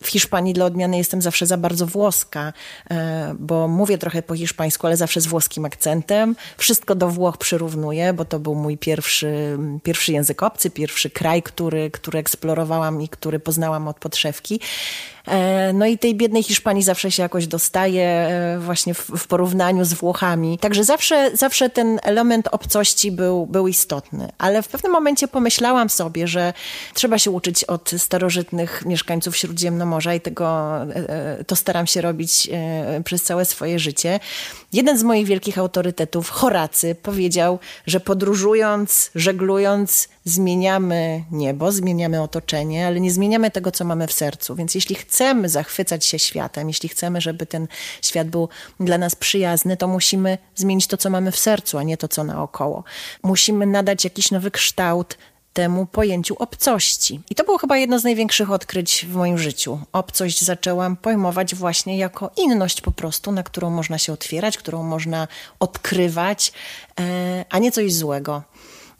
W 0.04 0.08
Hiszpanii 0.08 0.54
dla 0.54 0.66
odmiany 0.66 0.98
jestem 0.98 1.22
zawsze 1.22 1.46
za 1.46 1.58
bardzo 1.58 1.88
włoska, 1.88 2.54
bo 3.40 3.68
mówię 3.68 3.98
trochę 3.98 4.22
po 4.22 4.36
hiszpańsku, 4.36 4.88
ale 4.88 4.98
zawsze 4.98 5.22
z 5.22 5.28
włoskim 5.28 5.66
akcentem. 5.66 6.36
Wszystko 6.58 6.96
do 6.96 7.10
Włoch 7.10 7.38
przyrównuję, 7.38 8.13
bo 8.13 8.25
to 8.25 8.40
był 8.40 8.56
mój 8.56 8.78
pierwszy, 8.78 9.58
pierwszy 10.12 10.13
język 10.13 10.44
obcy, 10.44 10.70
pierwszy 10.70 11.10
kraj, 11.10 11.44
który, 11.44 11.91
który 11.91 12.20
eksplorowałam 12.20 13.01
i 13.01 13.10
który 13.10 13.39
poznałam 13.39 13.88
od 13.88 14.00
podszewki. 14.00 14.60
E, 15.28 15.74
no 15.74 15.86
i 15.86 15.98
tej 15.98 16.16
biednej 16.16 16.44
Hiszpanii 16.44 16.84
zawsze 16.84 17.12
się 17.12 17.24
jakoś 17.24 17.48
dostaje 17.48 18.08
e, 18.08 18.60
właśnie 18.60 18.94
w, 18.94 19.00
w, 19.00 19.28
porównaniu 19.28 19.86
z 19.86 19.94
Włochami. 19.94 20.58
Także 20.58 20.84
zawsze, 20.84 21.32
zawsze 21.34 21.70
ten 21.70 22.00
element 22.04 22.48
obcości 22.51 23.12
był, 23.12 23.46
był 23.46 23.68
istotny. 23.68 24.32
Ale 24.38 24.62
w 24.62 24.68
pewnym 24.68 24.92
momencie 24.92 25.28
pomyślałam 25.28 25.90
sobie, 25.90 26.28
że 26.28 26.54
trzeba 26.94 27.18
się 27.18 27.32
uczyć 27.32 27.63
od 27.63 27.92
starożytnych 27.98 28.84
mieszkańców 28.86 29.38
Śródziemnomorza 29.38 30.13
i 30.13 30.22
tego 30.22 30.78
e, 30.82 31.44
to 31.44 31.56
staram 31.56 31.88
się 31.88 32.01
robić 32.01 32.50
przez 33.04 33.24
całe 33.24 33.46
swoje 33.46 33.80
życie. 33.80 34.20
Jeden 34.74 34.98
z 34.98 35.04
moich 35.04 35.28
wielkich 35.28 35.58
autorytetów, 35.58 36.30
Horacy, 36.30 36.96
powiedział, 36.96 37.60
że 37.88 38.00
podróżując, 38.00 39.12
żeglując, 39.16 40.10
zmieniamy 40.25 41.24
niebo, 41.32 41.72
zmieniamy 41.72 42.22
otoczenie, 42.22 42.88
ale 42.88 43.00
nie 43.00 43.12
zmieniamy 43.12 43.51
tego, 43.51 43.72
co 43.72 43.86
mamy 43.86 44.08
w 44.08 44.13
sercu. 44.13 44.56
Więc 44.56 44.75
jeśli 44.75 44.96
chcemy 44.96 45.50
zachwycać 45.50 46.06
się 46.06 46.20
światem, 46.20 46.68
jeśli 46.68 46.90
chcemy, 46.90 47.22
żeby 47.22 47.46
ten 47.46 47.68
świat 48.01 48.28
był 48.28 48.50
dla 48.80 48.98
nas 48.98 49.16
przyjazny, 49.16 49.78
to 49.78 49.88
musimy 49.88 50.38
zmienić 50.56 50.88
to, 50.88 50.98
co 50.98 51.10
mamy 51.10 51.32
w 51.32 51.40
sercu, 51.40 51.78
a 51.78 51.84
nie 51.84 51.98
to, 51.98 52.08
co 52.08 52.24
naokoło. 52.24 52.84
Musimy 53.24 53.66
nadać 53.66 54.04
jakiś 54.04 54.32
nowy 54.32 54.51
kształt 54.51 55.18
temu 55.54 55.86
pojęciu 55.86 56.36
obcości. 56.40 57.22
I 57.30 57.36
to 57.36 57.44
było 57.44 57.58
chyba 57.58 57.78
jedno 57.78 58.00
z 58.00 58.04
największych 58.04 58.51
odkryć 58.51 59.06
w 59.10 59.16
moim 59.16 59.38
życiu. 59.38 59.80
Obcość 59.92 60.44
zaczęłam 60.44 60.98
pojmować 60.98 61.56
właśnie 61.56 61.98
jako 61.98 62.32
inność 62.38 62.82
po 62.82 62.92
prostu, 62.92 63.32
na 63.32 63.44
którą 63.44 63.70
można 63.70 63.98
się 63.98 64.13
otwierać, 64.13 64.58
którą 64.58 64.84
można 64.84 65.28
odkrywać, 65.60 66.54
e, 67.00 67.46
a 67.50 67.60
nie 67.60 67.72
coś 67.72 67.94
złego. 67.94 68.44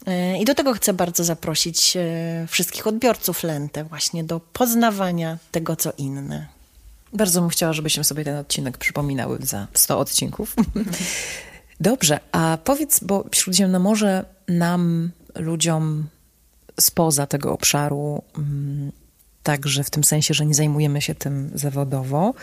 E, 0.06 0.38
I 0.38 0.46
do 0.46 0.56
tego 0.56 0.74
chcę 0.74 0.94
bardzo 0.94 1.24
zaprosić 1.24 1.98
e, 1.98 2.48
wszystkich 2.50 2.88
odbiorców 2.88 3.44
Lentę 3.44 3.84
właśnie 3.84 4.24
do 4.24 4.40
poznawania 4.40 5.38
tego, 5.52 5.76
co 5.76 5.94
inne. 5.98 6.48
Bardzo 7.14 7.42
bym 7.42 7.50
chciała, 7.50 7.74
żebyśmy 7.74 8.04
sobie 8.04 8.24
ten 8.24 8.38
odcinek 8.38 8.78
przypominały 8.78 9.38
za 9.42 9.68
100 9.74 10.00
odcinków. 10.00 10.56
Dobrze, 11.80 12.20
a 12.32 12.58
powiedz, 12.64 13.00
bo 13.00 13.26
Śródziemnomorze 13.32 14.26
nam, 14.48 15.12
ludziom 15.36 16.08
spoza 16.80 17.28
tego 17.28 17.54
obszaru, 17.54 18.24
mm, 18.38 18.92
także 19.44 19.84
w 19.84 19.90
tym 19.90 20.04
sensie, 20.04 20.34
że 20.34 20.46
nie 20.46 20.54
zajmujemy 20.54 21.02
się 21.02 21.16
tym 21.16 21.52
zawodowo, 21.56 22.34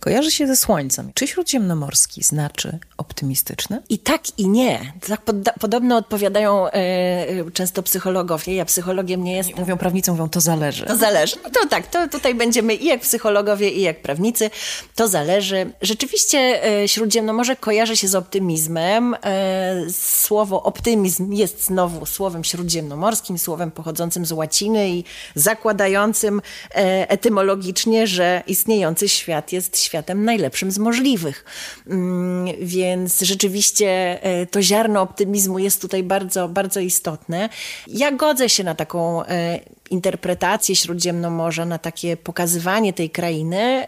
kojarzy 0.00 0.30
się 0.30 0.46
ze 0.46 0.56
Słońcem. 0.56 1.10
Czy 1.14 1.26
śródziemnomorski 1.26 2.22
znaczy 2.22 2.78
optymistyczny? 2.96 3.82
I 3.88 3.98
tak 3.98 4.38
i 4.38 4.48
nie. 4.48 4.92
Tak 5.08 5.20
pod, 5.20 5.36
podobno 5.60 5.96
odpowiadają 5.96 6.68
e, 6.68 7.50
często 7.50 7.82
psychologowie. 7.82 8.54
Ja 8.54 8.64
psychologiem 8.64 9.24
nie 9.24 9.36
jestem. 9.36 9.58
Mówią 9.58 9.78
prawnicy, 9.78 10.10
mówią 10.10 10.28
to 10.28 10.40
zależy. 10.40 10.86
To 10.86 10.96
zależy. 10.96 11.36
No 11.44 11.50
to 11.50 11.68
tak, 11.68 11.86
to 11.86 12.08
tutaj 12.08 12.34
będziemy 12.34 12.74
i 12.74 12.86
jak 12.86 13.00
psychologowie, 13.00 13.70
i 13.70 13.80
jak 13.80 14.02
prawnicy. 14.02 14.50
To 14.94 15.08
zależy. 15.08 15.70
Rzeczywiście 15.82 16.38
e, 16.38 16.88
Śródziemnomorze 16.88 17.56
kojarzy 17.56 17.96
się 17.96 18.08
z 18.08 18.14
optymizmem. 18.14 19.16
E, 19.24 19.74
słowo 19.90 20.62
optymizm 20.62 21.32
jest 21.32 21.64
znowu 21.64 22.06
słowem 22.06 22.44
śródziemnomorskim, 22.44 23.38
słowem 23.38 23.70
pochodzącym 23.70 24.26
z 24.26 24.32
łaciny 24.32 24.90
i 24.90 25.04
zakładającym 25.34 26.41
E, 26.74 27.10
etymologicznie, 27.10 28.06
że 28.06 28.42
istniejący 28.46 29.08
świat 29.08 29.52
jest 29.52 29.78
światem 29.78 30.24
najlepszym 30.24 30.70
z 30.70 30.78
możliwych. 30.78 31.44
Mm, 31.86 32.54
więc 32.60 33.20
rzeczywiście 33.20 34.18
e, 34.22 34.46
to 34.46 34.62
ziarno 34.62 35.00
optymizmu 35.00 35.58
jest 35.58 35.80
tutaj 35.80 36.02
bardzo, 36.02 36.48
bardzo 36.48 36.80
istotne. 36.80 37.48
Ja 37.86 38.12
godzę 38.12 38.48
się 38.48 38.64
na 38.64 38.74
taką 38.74 39.24
e, 39.24 39.60
interpretację 39.90 40.76
Śródziemnomorza, 40.76 41.64
na 41.64 41.78
takie 41.78 42.16
pokazywanie 42.16 42.92
tej 42.92 43.10
krainy, 43.10 43.86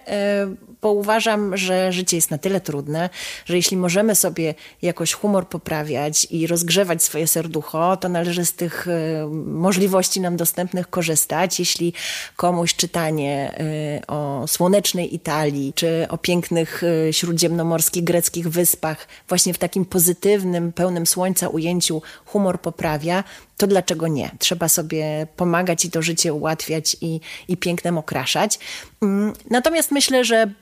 bo 0.85 0.93
uważam, 0.93 1.57
że 1.57 1.93
życie 1.93 2.17
jest 2.17 2.31
na 2.31 2.39
tyle 2.39 2.61
trudne, 2.61 3.11
że 3.47 3.57
jeśli 3.57 3.77
możemy 3.77 4.15
sobie 4.15 4.55
jakoś 4.83 5.13
humor 5.13 5.49
poprawiać 5.49 6.27
i 6.31 6.47
rozgrzewać 6.47 7.03
swoje 7.03 7.27
serducho, 7.27 7.97
to 7.97 8.09
należy 8.09 8.45
z 8.45 8.53
tych 8.53 8.89
e, 8.89 9.27
możliwości 9.47 10.21
nam 10.21 10.37
dostępnych 10.37 10.91
korzystać. 10.91 11.59
Jeśli 11.59 11.93
komuś 12.37 12.75
czytanie 12.75 13.55
e, 14.01 14.07
o 14.07 14.45
słonecznej 14.47 15.15
Italii, 15.15 15.73
czy 15.75 16.07
o 16.09 16.19
pięknych 16.19 16.83
e, 17.09 17.13
śródziemnomorskich, 17.13 18.05
greckich 18.05 18.49
wyspach, 18.49 19.09
właśnie 19.29 19.55
w 19.55 19.59
takim 19.59 19.85
pozytywnym, 19.85 20.73
pełnym 20.73 21.07
słońca 21.07 21.49
ujęciu 21.49 22.03
humor 22.27 22.61
poprawia, 22.61 23.25
to 23.57 23.67
dlaczego 23.67 24.09
nie? 24.09 24.31
Trzeba 24.39 24.69
sobie 24.69 25.27
pomagać 25.37 25.85
i 25.85 25.91
to 25.91 26.03
życie 26.03 26.33
ułatwiać 26.33 26.97
i, 27.01 27.21
i 27.49 27.57
pięknem 27.57 27.99
okraszać. 27.99 28.59
Mm, 29.03 29.33
natomiast 29.51 29.91
myślę, 29.91 30.25
że 30.25 30.53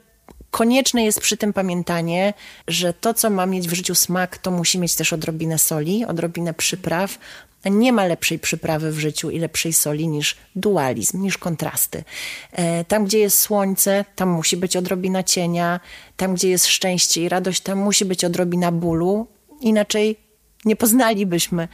Konieczne 0.52 1.04
jest 1.04 1.20
przy 1.20 1.36
tym 1.36 1.52
pamiętanie, 1.52 2.34
że 2.68 2.94
to, 2.94 3.14
co 3.14 3.30
ma 3.30 3.46
mieć 3.46 3.68
w 3.68 3.74
życiu 3.74 3.94
smak, 3.94 4.38
to 4.38 4.50
musi 4.50 4.78
mieć 4.78 4.94
też 4.94 5.12
odrobinę 5.12 5.58
soli, 5.58 6.04
odrobinę 6.04 6.54
przypraw. 6.54 7.18
Nie 7.64 7.92
ma 7.92 8.04
lepszej 8.04 8.38
przyprawy 8.38 8.92
w 8.92 8.98
życiu 8.98 9.30
i 9.30 9.38
lepszej 9.38 9.72
soli 9.72 10.08
niż 10.08 10.36
dualizm, 10.56 11.22
niż 11.22 11.38
kontrasty. 11.38 12.04
E, 12.52 12.84
tam, 12.84 13.04
gdzie 13.04 13.18
jest 13.18 13.38
słońce, 13.38 14.04
tam 14.16 14.28
musi 14.28 14.56
być 14.56 14.76
odrobina 14.76 15.22
cienia. 15.22 15.80
Tam, 16.16 16.34
gdzie 16.34 16.48
jest 16.48 16.66
szczęście 16.66 17.22
i 17.22 17.28
radość, 17.28 17.60
tam 17.60 17.78
musi 17.78 18.04
być 18.04 18.24
odrobina 18.24 18.72
bólu. 18.72 19.26
Inaczej 19.60 20.16
nie 20.64 20.76
poznalibyśmy 20.76 21.68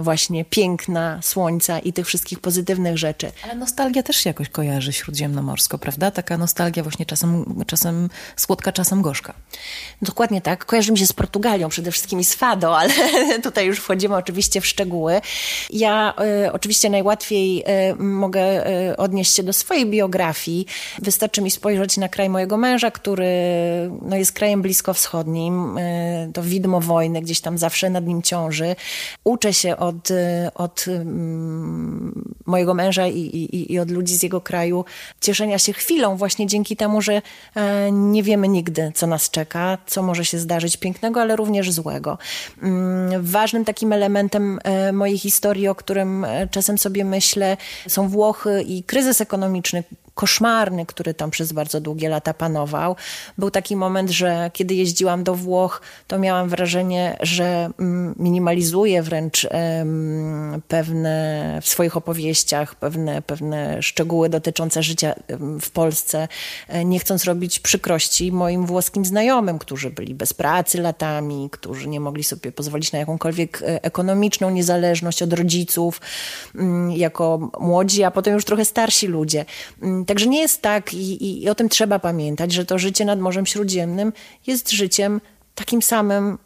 właśnie 0.00 0.44
piękna, 0.44 1.18
słońca 1.22 1.78
i 1.78 1.92
tych 1.92 2.06
wszystkich 2.06 2.40
pozytywnych 2.40 2.98
rzeczy. 2.98 3.32
Ale 3.44 3.54
nostalgia 3.54 4.02
też 4.02 4.16
się 4.16 4.30
jakoś 4.30 4.48
kojarzy 4.48 4.92
śródziemnomorsko, 4.92 5.78
prawda? 5.78 6.10
Taka 6.10 6.38
nostalgia 6.38 6.82
właśnie 6.82 7.06
czasem, 7.06 7.64
czasem 7.66 8.08
słodka, 8.36 8.72
czasem 8.72 9.02
gorzka. 9.02 9.34
Dokładnie 10.02 10.40
tak. 10.40 10.64
Kojarzy 10.64 10.92
mi 10.92 10.98
się 10.98 11.06
z 11.06 11.12
Portugalią, 11.12 11.68
przede 11.68 11.90
wszystkim 11.90 12.20
i 12.20 12.24
z 12.24 12.34
Fado, 12.34 12.78
ale 12.78 12.94
tutaj 13.42 13.66
już 13.66 13.78
wchodzimy 13.78 14.16
oczywiście 14.16 14.60
w 14.60 14.66
szczegóły. 14.66 15.20
Ja 15.70 16.14
y, 16.46 16.52
oczywiście 16.52 16.90
najłatwiej 16.90 17.64
y, 17.90 17.94
mogę 17.94 18.66
y, 18.90 18.96
odnieść 18.96 19.34
się 19.34 19.42
do 19.42 19.52
swojej 19.52 19.86
biografii. 19.86 20.66
Wystarczy 20.98 21.42
mi 21.42 21.50
spojrzeć 21.50 21.96
na 21.96 22.08
kraj 22.08 22.28
mojego 22.28 22.56
męża, 22.56 22.90
który 22.90 23.28
no, 24.02 24.16
jest 24.16 24.32
krajem 24.32 24.62
bliskowschodnim. 24.62 25.78
to 26.34 26.42
widmo 26.42 26.80
wojny 26.80 27.20
gdzieś 27.20 27.40
tam 27.40 27.58
zawsze 27.58 27.90
nad 27.90 28.06
nim 28.06 28.22
ciąży. 28.22 28.76
Uczę 29.24 29.47
się 29.52 29.76
od, 29.76 30.08
od 30.54 30.84
mm, 30.88 32.34
mojego 32.46 32.74
męża 32.74 33.06
i, 33.06 33.18
i, 33.18 33.72
i 33.72 33.78
od 33.78 33.90
ludzi 33.90 34.16
z 34.16 34.22
jego 34.22 34.40
kraju 34.40 34.84
cieszenia 35.20 35.58
się 35.58 35.72
chwilą 35.72 36.16
właśnie 36.16 36.46
dzięki 36.46 36.76
temu, 36.76 37.02
że 37.02 37.22
e, 37.54 37.92
nie 37.92 38.22
wiemy 38.22 38.48
nigdy, 38.48 38.92
co 38.94 39.06
nas 39.06 39.30
czeka, 39.30 39.78
co 39.86 40.02
może 40.02 40.24
się 40.24 40.38
zdarzyć 40.38 40.76
pięknego, 40.76 41.20
ale 41.20 41.36
również 41.36 41.72
złego. 41.72 42.18
Mm, 42.62 43.22
ważnym 43.22 43.64
takim 43.64 43.92
elementem 43.92 44.58
e, 44.64 44.92
mojej 44.92 45.18
historii, 45.18 45.68
o 45.68 45.74
którym 45.74 46.24
e, 46.24 46.48
czasem 46.48 46.78
sobie 46.78 47.04
myślę, 47.04 47.56
są 47.88 48.08
Włochy 48.08 48.62
i 48.62 48.82
kryzys 48.82 49.20
ekonomiczny, 49.20 49.84
koszmarny, 50.18 50.86
który 50.86 51.14
tam 51.14 51.30
przez 51.30 51.52
bardzo 51.52 51.80
długie 51.80 52.08
lata 52.08 52.34
panował. 52.34 52.96
Był 53.38 53.50
taki 53.50 53.76
moment, 53.76 54.10
że 54.10 54.50
kiedy 54.52 54.74
jeździłam 54.74 55.24
do 55.24 55.34
Włoch, 55.34 55.82
to 56.06 56.18
miałam 56.18 56.48
wrażenie, 56.48 57.16
że 57.20 57.70
mm, 57.78 58.14
minimalizuję 58.18 59.02
wręcz 59.02 59.37
pewne 60.68 61.58
w 61.62 61.68
swoich 61.68 61.96
opowieściach, 61.96 62.74
pewne, 62.74 63.22
pewne 63.22 63.82
szczegóły 63.82 64.28
dotyczące 64.28 64.82
życia 64.82 65.14
w 65.60 65.70
Polsce, 65.70 66.28
e, 66.68 66.84
nie 66.84 66.98
chcąc 66.98 67.24
robić 67.24 67.60
przykrości 67.60 68.32
moim 68.32 68.66
włoskim 68.66 69.04
znajomym, 69.04 69.58
którzy 69.58 69.90
byli 69.90 70.14
bez 70.14 70.34
pracy 70.34 70.82
latami, 70.82 71.48
którzy 71.52 71.88
nie 71.88 72.00
mogli 72.00 72.24
sobie 72.24 72.52
pozwolić 72.52 72.92
na 72.92 72.98
jakąkolwiek 72.98 73.62
e, 73.62 73.84
ekonomiczną 73.84 74.50
niezależność 74.50 75.22
od 75.22 75.32
rodziców, 75.32 76.00
mm, 76.54 76.90
jako 76.90 77.50
młodzi, 77.60 78.04
a 78.04 78.10
potem 78.10 78.34
już 78.34 78.44
trochę 78.44 78.64
starsi 78.64 79.06
ludzie. 79.06 79.44
Mm, 79.82 80.04
Także 80.04 80.26
nie 80.26 80.40
jest 80.40 80.62
tak 80.62 80.94
i, 80.94 81.42
i 81.42 81.50
o 81.50 81.54
tym 81.54 81.68
trzeba 81.68 81.98
pamiętać, 81.98 82.52
że 82.52 82.64
to 82.64 82.78
życie 82.78 83.04
nad 83.04 83.20
Morzem 83.20 83.46
Śródziemnym 83.46 84.12
jest 84.46 84.70
życiem 84.70 85.20
takim 85.54 85.82
samym 85.82 86.38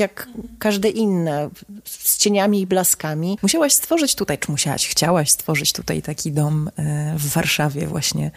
jak 0.00 0.28
każde 0.58 0.88
inne, 0.88 1.50
z 1.84 2.18
cieniami 2.18 2.60
i 2.60 2.66
blaskami. 2.66 3.38
Musiałaś 3.42 3.72
stworzyć 3.72 4.14
tutaj, 4.14 4.38
czy 4.38 4.50
musiałaś, 4.50 4.88
chciałaś 4.88 5.30
stworzyć 5.30 5.72
tutaj 5.72 6.02
taki 6.02 6.32
dom 6.32 6.70
e, 6.76 7.14
w 7.18 7.28
Warszawie 7.28 7.86
właśnie, 7.86 8.30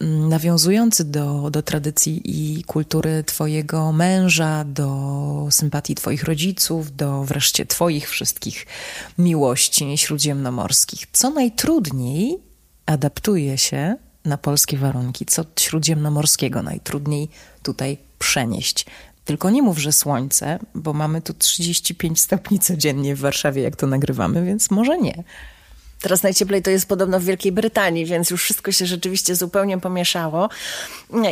mm, 0.00 0.28
nawiązujący 0.28 1.04
do, 1.04 1.50
do 1.50 1.62
tradycji 1.62 2.22
i 2.24 2.64
kultury 2.64 3.24
twojego 3.24 3.92
męża, 3.92 4.64
do 4.64 5.48
sympatii 5.50 5.94
twoich 5.94 6.24
rodziców, 6.24 6.96
do 6.96 7.24
wreszcie 7.24 7.66
twoich 7.66 8.10
wszystkich 8.10 8.66
miłości 9.18 9.98
śródziemnomorskich. 9.98 11.06
Co 11.12 11.30
najtrudniej 11.30 12.38
adaptuje 12.86 13.58
się 13.58 13.96
na 14.24 14.38
polskie 14.38 14.76
warunki, 14.76 15.26
co 15.26 15.44
śródziemnomorskiego 15.58 16.62
najtrudniej 16.62 17.28
tutaj 17.62 17.98
przenieść. 18.18 18.86
Tylko 19.28 19.50
nie 19.50 19.62
mów, 19.62 19.78
że 19.78 19.92
słońce, 19.92 20.58
bo 20.74 20.92
mamy 20.92 21.22
tu 21.22 21.34
35 21.34 22.20
stopni 22.20 22.58
codziennie 22.58 23.14
w 23.14 23.20
Warszawie, 23.20 23.62
jak 23.62 23.76
to 23.76 23.86
nagrywamy, 23.86 24.44
więc 24.44 24.70
może 24.70 24.98
nie. 24.98 25.24
Teraz 26.00 26.22
najcieplej 26.22 26.62
to 26.62 26.70
jest 26.70 26.88
podobno 26.88 27.20
w 27.20 27.24
Wielkiej 27.24 27.52
Brytanii, 27.52 28.06
więc 28.06 28.30
już 28.30 28.42
wszystko 28.42 28.72
się 28.72 28.86
rzeczywiście 28.86 29.36
zupełnie 29.36 29.78
pomieszało. 29.78 30.48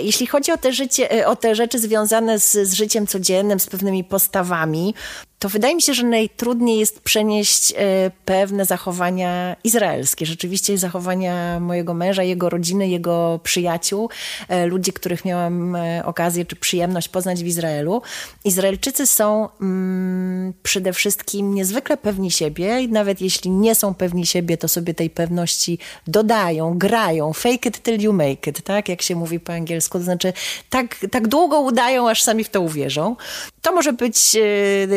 Jeśli 0.02 0.26
chodzi 0.26 0.52
o 0.52 0.56
te, 0.56 0.72
życie, 0.72 1.26
o 1.26 1.37
te 1.37 1.54
rzeczy 1.54 1.78
związane 1.78 2.40
z, 2.40 2.52
z 2.52 2.72
życiem 2.72 3.06
codziennym, 3.06 3.61
z 3.61 3.66
pewnymi 3.66 4.04
postawami, 4.04 4.94
to 5.38 5.49
wydaje 5.49 5.75
mi 5.75 5.83
się, 5.83 5.94
że 5.94 6.07
najtrudniej 6.07 6.79
jest 6.79 7.01
przenieść 7.01 7.72
e, 7.77 8.11
pewne 8.25 8.64
zachowania 8.64 9.57
izraelskie. 9.64 10.27
Rzeczywiście 10.27 10.79
zachowania 10.79 11.61
mojego 11.61 11.94
męża, 11.94 12.22
jego 12.22 12.51
rodziny, 12.51 12.88
jego 12.88 13.40
przyjaciół, 13.42 14.11
e, 14.49 14.66
ludzi, 14.66 14.92
których 14.92 15.25
miałam 15.25 15.77
e, 15.77 16.03
okazję 16.05 16.44
czy 16.44 16.57
przyjemność 16.57 17.09
poznać 17.09 17.42
w 17.42 17.46
Izraelu. 17.46 18.03
Izraelczycy 18.44 19.07
są 19.07 19.49
mm, 19.61 20.53
przede 20.62 20.92
wszystkim 20.92 21.55
niezwykle 21.55 21.96
pewni 21.96 22.31
siebie 22.31 22.81
i 22.81 22.88
nawet 22.88 23.20
jeśli 23.20 23.51
nie 23.51 23.75
są 23.75 23.94
pewni 23.94 24.27
siebie, 24.27 24.57
to 24.57 24.68
sobie 24.68 24.94
tej 24.94 25.11
pewności 25.11 25.79
dodają, 26.07 26.79
grają. 26.79 27.33
Fake 27.33 27.68
it 27.68 27.83
till 27.83 28.03
you 28.03 28.12
make 28.12 28.46
it, 28.46 28.62
tak? 28.62 28.88
Jak 28.88 29.03
się 29.03 29.16
mówi 29.16 29.40
po 29.40 29.53
angielsku. 29.53 29.99
To 29.99 30.05
znaczy 30.05 30.33
tak, 30.70 30.96
tak 31.11 31.29
długo 31.29 31.61
udają, 31.61 32.11
aż 32.11 32.22
sami 32.22 32.44
w 32.44 32.49
to 32.49 32.61
uwierzą. 32.61 33.16
To 33.62 33.72
może 33.72 33.92
być 33.92 34.37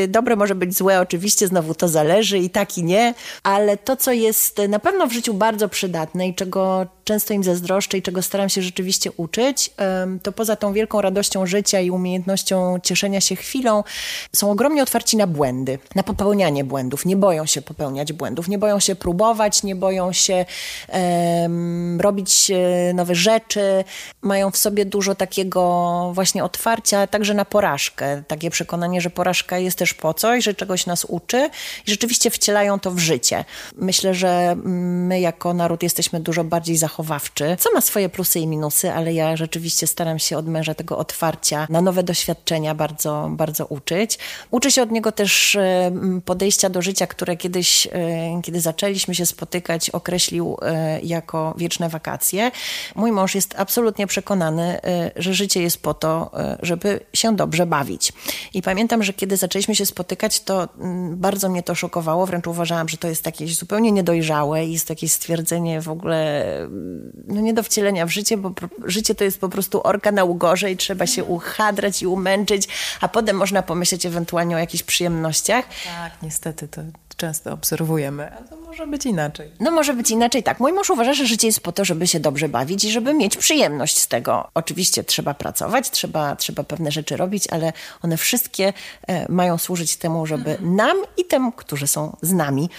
dobre 0.08 0.29
może 0.36 0.56
być 0.56 0.78
złe, 0.78 1.00
oczywiście 1.00 1.48
znowu 1.48 1.76
to 1.76 1.88
zależy 1.88 2.38
i 2.38 2.50
tak 2.50 2.78
i 2.78 2.84
nie, 2.84 3.14
ale 3.44 3.78
to, 3.78 3.96
co 3.96 4.12
jest 4.12 4.62
na 4.70 4.80
pewno 4.80 5.08
w 5.08 5.12
życiu 5.12 5.34
bardzo 5.34 5.70
przydatne 5.70 6.28
i 6.28 6.36
czego 6.36 6.88
często 7.10 7.34
im 7.34 7.44
zazdroszczę 7.44 7.98
i 7.98 8.02
czego 8.02 8.22
staram 8.22 8.50
się 8.50 8.62
rzeczywiście 8.62 9.12
uczyć, 9.12 9.72
to 10.24 10.32
poza 10.32 10.56
tą 10.56 10.74
wielką 10.74 11.02
radością 11.02 11.46
życia 11.46 11.80
i 11.80 11.90
umiejętnością 11.90 12.80
cieszenia 12.84 13.22
się 13.22 13.36
chwilą, 13.36 13.84
są 14.36 14.52
ogromnie 14.52 14.84
otwarci 14.84 15.18
na 15.18 15.28
błędy, 15.28 15.80
na 15.96 16.04
popełnianie 16.04 16.64
błędów. 16.64 17.06
Nie 17.06 17.16
boją 17.16 17.46
się 17.46 17.62
popełniać 17.62 18.14
błędów, 18.14 18.48
nie 18.48 18.58
boją 18.58 18.80
się 18.80 18.96
próbować, 18.96 19.64
nie 19.64 19.76
boją 19.76 20.14
się 20.14 20.46
um, 20.88 22.02
robić 22.02 22.52
e, 22.52 22.94
nowe 22.94 23.16
rzeczy. 23.16 23.84
Mają 24.22 24.52
w 24.52 24.58
sobie 24.58 24.86
dużo 24.86 25.16
takiego 25.16 26.12
właśnie 26.14 26.44
otwarcia, 26.44 27.08
także 27.08 27.34
na 27.34 27.46
porażkę. 27.46 28.24
Takie 28.28 28.50
przekonanie, 28.50 29.02
że 29.02 29.10
porażka 29.10 29.58
jest 29.58 29.78
też 29.78 29.94
po 29.94 30.10
coś, 30.20 30.44
że 30.44 30.54
czegoś 30.54 30.86
nas 30.86 31.06
uczy 31.06 31.50
i 31.88 31.92
rzeczywiście 31.92 32.30
wcielają 32.30 32.80
to 32.80 32.92
w 32.92 33.00
życie. 33.00 33.46
Myślę, 33.76 34.14
że 34.14 34.56
my 34.64 35.20
jako 35.20 35.54
naród 35.54 35.84
jesteśmy 35.84 36.20
dużo 36.20 36.44
bardziej 36.44 36.78
zachowawczy, 36.78 37.58
co 37.60 37.74
ma 37.74 37.82
swoje 37.82 38.10
plusy 38.10 38.40
i 38.40 38.48
minusy, 38.48 38.92
ale 38.92 39.14
ja 39.14 39.36
rzeczywiście 39.36 39.88
staram 39.88 40.20
się 40.20 40.38
od 40.38 40.48
męża 40.48 40.74
tego 40.74 40.98
otwarcia 40.98 41.68
na 41.70 41.82
nowe 41.82 42.04
doświadczenia 42.04 42.76
bardzo, 42.76 43.30
bardzo 43.32 43.66
uczyć. 43.66 44.20
Uczę 44.52 44.72
się 44.72 44.82
od 44.82 44.92
niego 44.92 45.12
też 45.12 45.56
e, 45.56 45.92
podejścia 46.26 46.70
do 46.70 46.82
życia, 46.82 47.08
które 47.08 47.38
kiedyś, 47.38 47.88
e, 47.88 47.90
kiedy 48.44 48.62
zaczęliśmy 48.62 49.16
się 49.16 49.26
spotykać, 49.26 49.90
określił 49.90 50.58
e, 50.62 51.00
jako 51.02 51.54
wieczne 51.58 51.90
wakacje. 51.90 52.52
Mój 52.96 53.12
mąż 53.12 53.36
jest 53.36 53.56
absolutnie 53.58 54.08
przekonany, 54.08 54.80
że 55.16 55.34
życie 55.34 55.62
jest 55.62 55.82
po 55.82 55.94
to, 55.94 56.32
żeby 56.62 57.00
się 57.14 57.36
dobrze 57.36 57.66
bawić. 57.66 58.14
I 58.54 58.62
pamiętam, 58.62 59.04
że 59.04 59.14
kiedy 59.14 59.38
zaczęliśmy 59.38 59.76
się 59.76 59.86
spotykać, 59.86 60.09
spotykać, 60.10 60.40
to 60.40 60.68
mm, 60.80 61.18
bardzo 61.18 61.50
mnie 61.50 61.64
to 61.64 61.76
szokowało. 61.76 62.26
Wręcz 62.26 62.48
uważałam, 62.48 62.90
że 62.90 62.98
to 62.98 63.08
jest 63.08 63.26
jakieś 63.26 63.58
zupełnie 63.58 63.92
niedojrzałe 63.92 64.66
i 64.66 64.74
jest 64.74 64.88
to 64.88 64.94
jakieś 64.94 65.12
stwierdzenie 65.12 65.82
w 65.82 65.90
ogóle 65.90 66.44
mm, 66.58 67.12
no 67.28 67.42
nie 67.42 67.54
do 67.54 67.64
wcielenia 67.64 68.06
w 68.06 68.10
życie, 68.10 68.38
bo 68.38 68.52
życie 68.86 69.16
to 69.16 69.24
jest 69.24 69.40
po 69.40 69.50
prostu 69.50 69.82
orka 69.84 70.12
na 70.12 70.24
ugorze 70.24 70.72
i 70.72 70.78
trzeba 70.78 71.08
się 71.08 71.24
uchadrać 71.24 72.02
i 72.02 72.08
umęczyć, 72.08 72.68
a 73.02 73.08
potem 73.08 73.38
można 73.38 73.62
pomyśleć 73.62 74.06
ewentualnie 74.06 74.56
o 74.56 74.60
jakichś 74.60 74.84
przyjemnościach. 74.84 75.66
Tak, 75.86 76.12
niestety 76.22 76.68
to 76.68 76.82
często 77.18 77.54
obserwujemy, 77.54 78.32
może 78.70 78.88
być 78.88 79.06
inaczej. 79.06 79.52
No 79.60 79.72
może 79.72 79.94
być 79.94 80.12
inaczej, 80.12 80.44
tak. 80.44 80.60
Mój 80.60 80.74
mąż 80.74 80.90
uważa, 80.90 81.14
że 81.14 81.26
życie 81.26 81.48
jest 81.48 81.60
po 81.60 81.72
to, 81.72 81.86
żeby 81.86 82.08
się 82.08 82.20
dobrze 82.20 82.50
bawić 82.50 82.84
i 82.84 82.92
żeby 82.92 83.14
mieć 83.14 83.38
przyjemność 83.38 83.98
z 83.98 84.08
tego. 84.08 84.50
Oczywiście 84.54 85.04
trzeba 85.04 85.34
pracować, 85.34 85.90
trzeba, 85.90 86.36
trzeba 86.36 86.64
pewne 86.64 86.92
rzeczy 86.92 87.18
robić, 87.18 87.48
ale 87.52 87.74
one 88.02 88.18
wszystkie 88.18 88.74
e, 89.08 89.32
mają 89.32 89.58
służyć 89.58 89.98
temu, 89.98 90.26
żeby 90.26 90.58
nam 90.62 90.98
i 91.18 91.26
tym, 91.26 91.52
którzy 91.52 91.88
są 91.88 92.18
z 92.22 92.34
nami, 92.34 92.70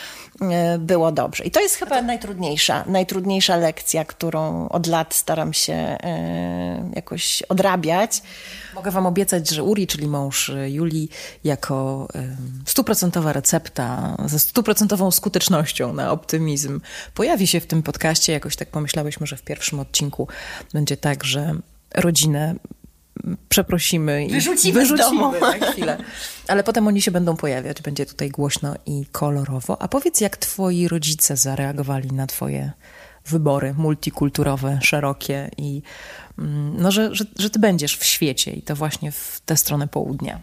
e, 0.41 0.79
było 0.79 1.13
dobrze. 1.13 1.45
I 1.45 1.51
to 1.51 1.61
jest 1.61 1.75
chyba 1.75 1.97
to... 1.97 2.03
najtrudniejsza, 2.03 2.85
najtrudniejsza 2.87 3.57
lekcja, 3.57 4.05
którą 4.05 4.69
od 4.69 4.87
lat 4.87 5.15
staram 5.15 5.53
się 5.53 5.73
e, 5.73 6.91
jakoś 6.95 7.43
odrabiać. 7.43 8.23
Mogę 8.75 8.91
Wam 8.91 9.07
obiecać, 9.07 9.51
że 9.51 9.63
Uri, 9.63 9.87
czyli 9.87 10.07
mąż 10.07 10.51
Julii, 10.67 11.11
jako 11.45 12.09
stuprocentowa 12.67 13.33
recepta 13.33 14.17
ze 14.27 14.39
stuprocentową 14.39 15.11
skutecznością 15.11 15.80
na 15.87 16.13
optymizm 16.13 16.81
pojawi 17.15 17.47
się 17.47 17.61
w 17.61 17.67
tym 17.67 17.83
podcaście. 17.83 18.33
Jakoś 18.33 18.57
tak 18.57 18.69
pomyślałyśmy, 18.69 19.27
że 19.27 19.37
w 19.37 19.43
pierwszym 19.43 19.81
odcinku 19.81 20.29
będzie 20.73 20.97
tak, 20.97 21.25
że 21.25 21.55
rodzinę 21.95 22.55
przeprosimy 23.49 24.27
i 24.27 24.31
wyrzucimy, 24.31 24.81
wyrzucimy 24.81 25.41
na 25.41 25.67
chwilę. 25.67 25.99
Ale 26.49 26.65
potem 26.65 26.87
oni 26.87 27.03
się 27.03 27.11
będą 27.11 27.37
pojawiać, 27.37 27.83
będzie 27.83 28.07
tutaj 28.07 28.31
głośno 28.31 28.75
i 28.87 29.07
kolorowo. 29.13 29.83
A 29.83 29.89
powiedz, 29.89 30.21
jak 30.21 30.37
twoi 30.37 30.89
rodzice 30.89 31.37
zareagowali 31.37 32.13
na 32.13 32.27
twoje 32.27 32.73
wybory 33.27 33.75
multikulturowe, 33.75 34.79
szerokie 34.83 35.51
i 35.57 35.83
mm, 36.39 36.75
no, 36.83 36.91
że, 36.91 37.15
że, 37.15 37.25
że 37.39 37.51
ty 37.51 37.59
będziesz 37.59 37.97
w 37.97 38.05
świecie 38.05 38.51
i 38.53 38.63
to 38.63 38.77
właśnie 38.77 39.13
w 39.13 39.41
tę 39.47 39.57
stronę 39.57 39.89
południa. 39.89 40.41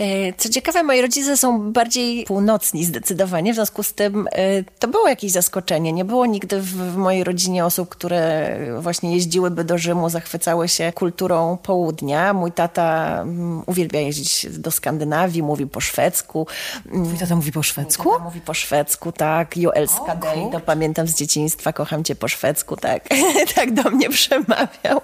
E, 0.00 0.32
co 0.32 0.48
ciekawe, 0.48 0.82
moi 0.82 1.02
rodzice 1.02 1.36
są 1.36 1.72
bardziej 1.72 2.24
północni 2.24 2.84
zdecydowanie, 2.84 3.52
w 3.52 3.54
związku 3.54 3.82
z 3.82 3.92
tym 3.92 4.28
e, 4.32 4.62
to 4.78 4.88
było 4.88 5.08
jakieś 5.08 5.32
zaskoczenie. 5.32 5.92
Nie 5.92 6.04
było 6.04 6.26
nigdy 6.26 6.60
w, 6.60 6.96
mojej 6.96 7.24
rodzinie 7.24 7.64
osób, 7.64 7.88
które 7.88 8.56
właśnie 8.80 9.14
jeździłyby 9.14 9.64
do 9.64 9.78
Rzymu, 9.78 10.10
zachwycały 10.10 10.68
się 10.68 10.92
kulturą 10.92 11.58
południa. 11.62 12.32
Mój 12.32 12.52
tata 12.52 13.18
mm, 13.22 13.62
uwielbia 13.66 14.00
jeździć 14.00 14.46
do 14.58 14.70
Skandynawii, 14.70 15.42
mówi 15.42 15.66
po 15.66 15.80
szwedzku. 15.80 16.46
Mój 16.92 17.18
tata 17.18 17.36
mówi 17.36 17.52
po 17.52 17.62
szwedzku? 17.62 18.10
Mówi 18.22 18.40
po 18.40 18.54
szwedzku, 18.54 19.12
tak. 19.12 19.56
Joelska 19.56 20.16
Dej, 20.16 20.50
to 20.52 20.60
pamiętam 20.60 21.06
z 21.06 21.14
dzieciństwa, 21.14 21.72
kocham 21.72 22.04
cię 22.04 22.14
po 22.14 22.28
szwedzku, 22.28 22.76
tak. 22.76 23.08
tak 23.54 23.74
do 23.74 23.90
mnie 23.90 24.10
przemawiał. 24.10 25.00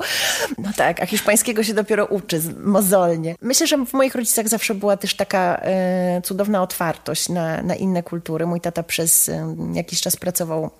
No 0.58 0.70
tak, 0.76 1.00
a 1.00 1.06
hiszpańskiego 1.06 1.62
się 1.62 1.74
dopiero 1.74 2.06
uczy, 2.06 2.42
mozolnie. 2.64 3.34
Myślę, 3.40 3.66
że 3.66 3.86
w 3.86 3.92
moich 3.92 4.14
rodzicach 4.14 4.48
zawsze 4.48 4.74
było 4.74 4.85
była 4.86 4.96
też 4.96 5.14
taka 5.14 5.60
e, 5.62 6.20
cudowna 6.24 6.62
otwartość 6.62 7.28
na, 7.28 7.62
na 7.62 7.74
inne 7.74 8.02
kultury. 8.02 8.46
Mój 8.46 8.60
tata 8.60 8.82
przez 8.82 9.28
e, 9.28 9.56
jakiś 9.74 10.00
czas 10.00 10.16
pracował 10.16 10.70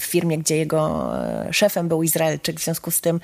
w 0.00 0.04
firmie, 0.04 0.38
gdzie 0.38 0.56
jego 0.56 1.12
e, 1.24 1.52
szefem 1.52 1.88
był 1.88 2.02
Izraelczyk, 2.02 2.60
w 2.60 2.64
związku 2.64 2.90
z 2.90 3.00
tym 3.00 3.20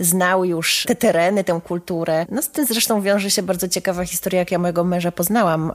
znał 0.00 0.44
już 0.44 0.84
te 0.88 0.94
tereny, 0.94 1.44
tę 1.44 1.60
kulturę. 1.64 2.26
No 2.30 2.42
z 2.42 2.50
tym 2.50 2.66
zresztą 2.66 3.02
wiąże 3.02 3.30
się 3.30 3.42
bardzo 3.42 3.68
ciekawa 3.68 4.04
historia, 4.04 4.38
jak 4.38 4.50
ja 4.52 4.58
mojego 4.58 4.84
męża 4.84 5.12
poznałam, 5.12 5.72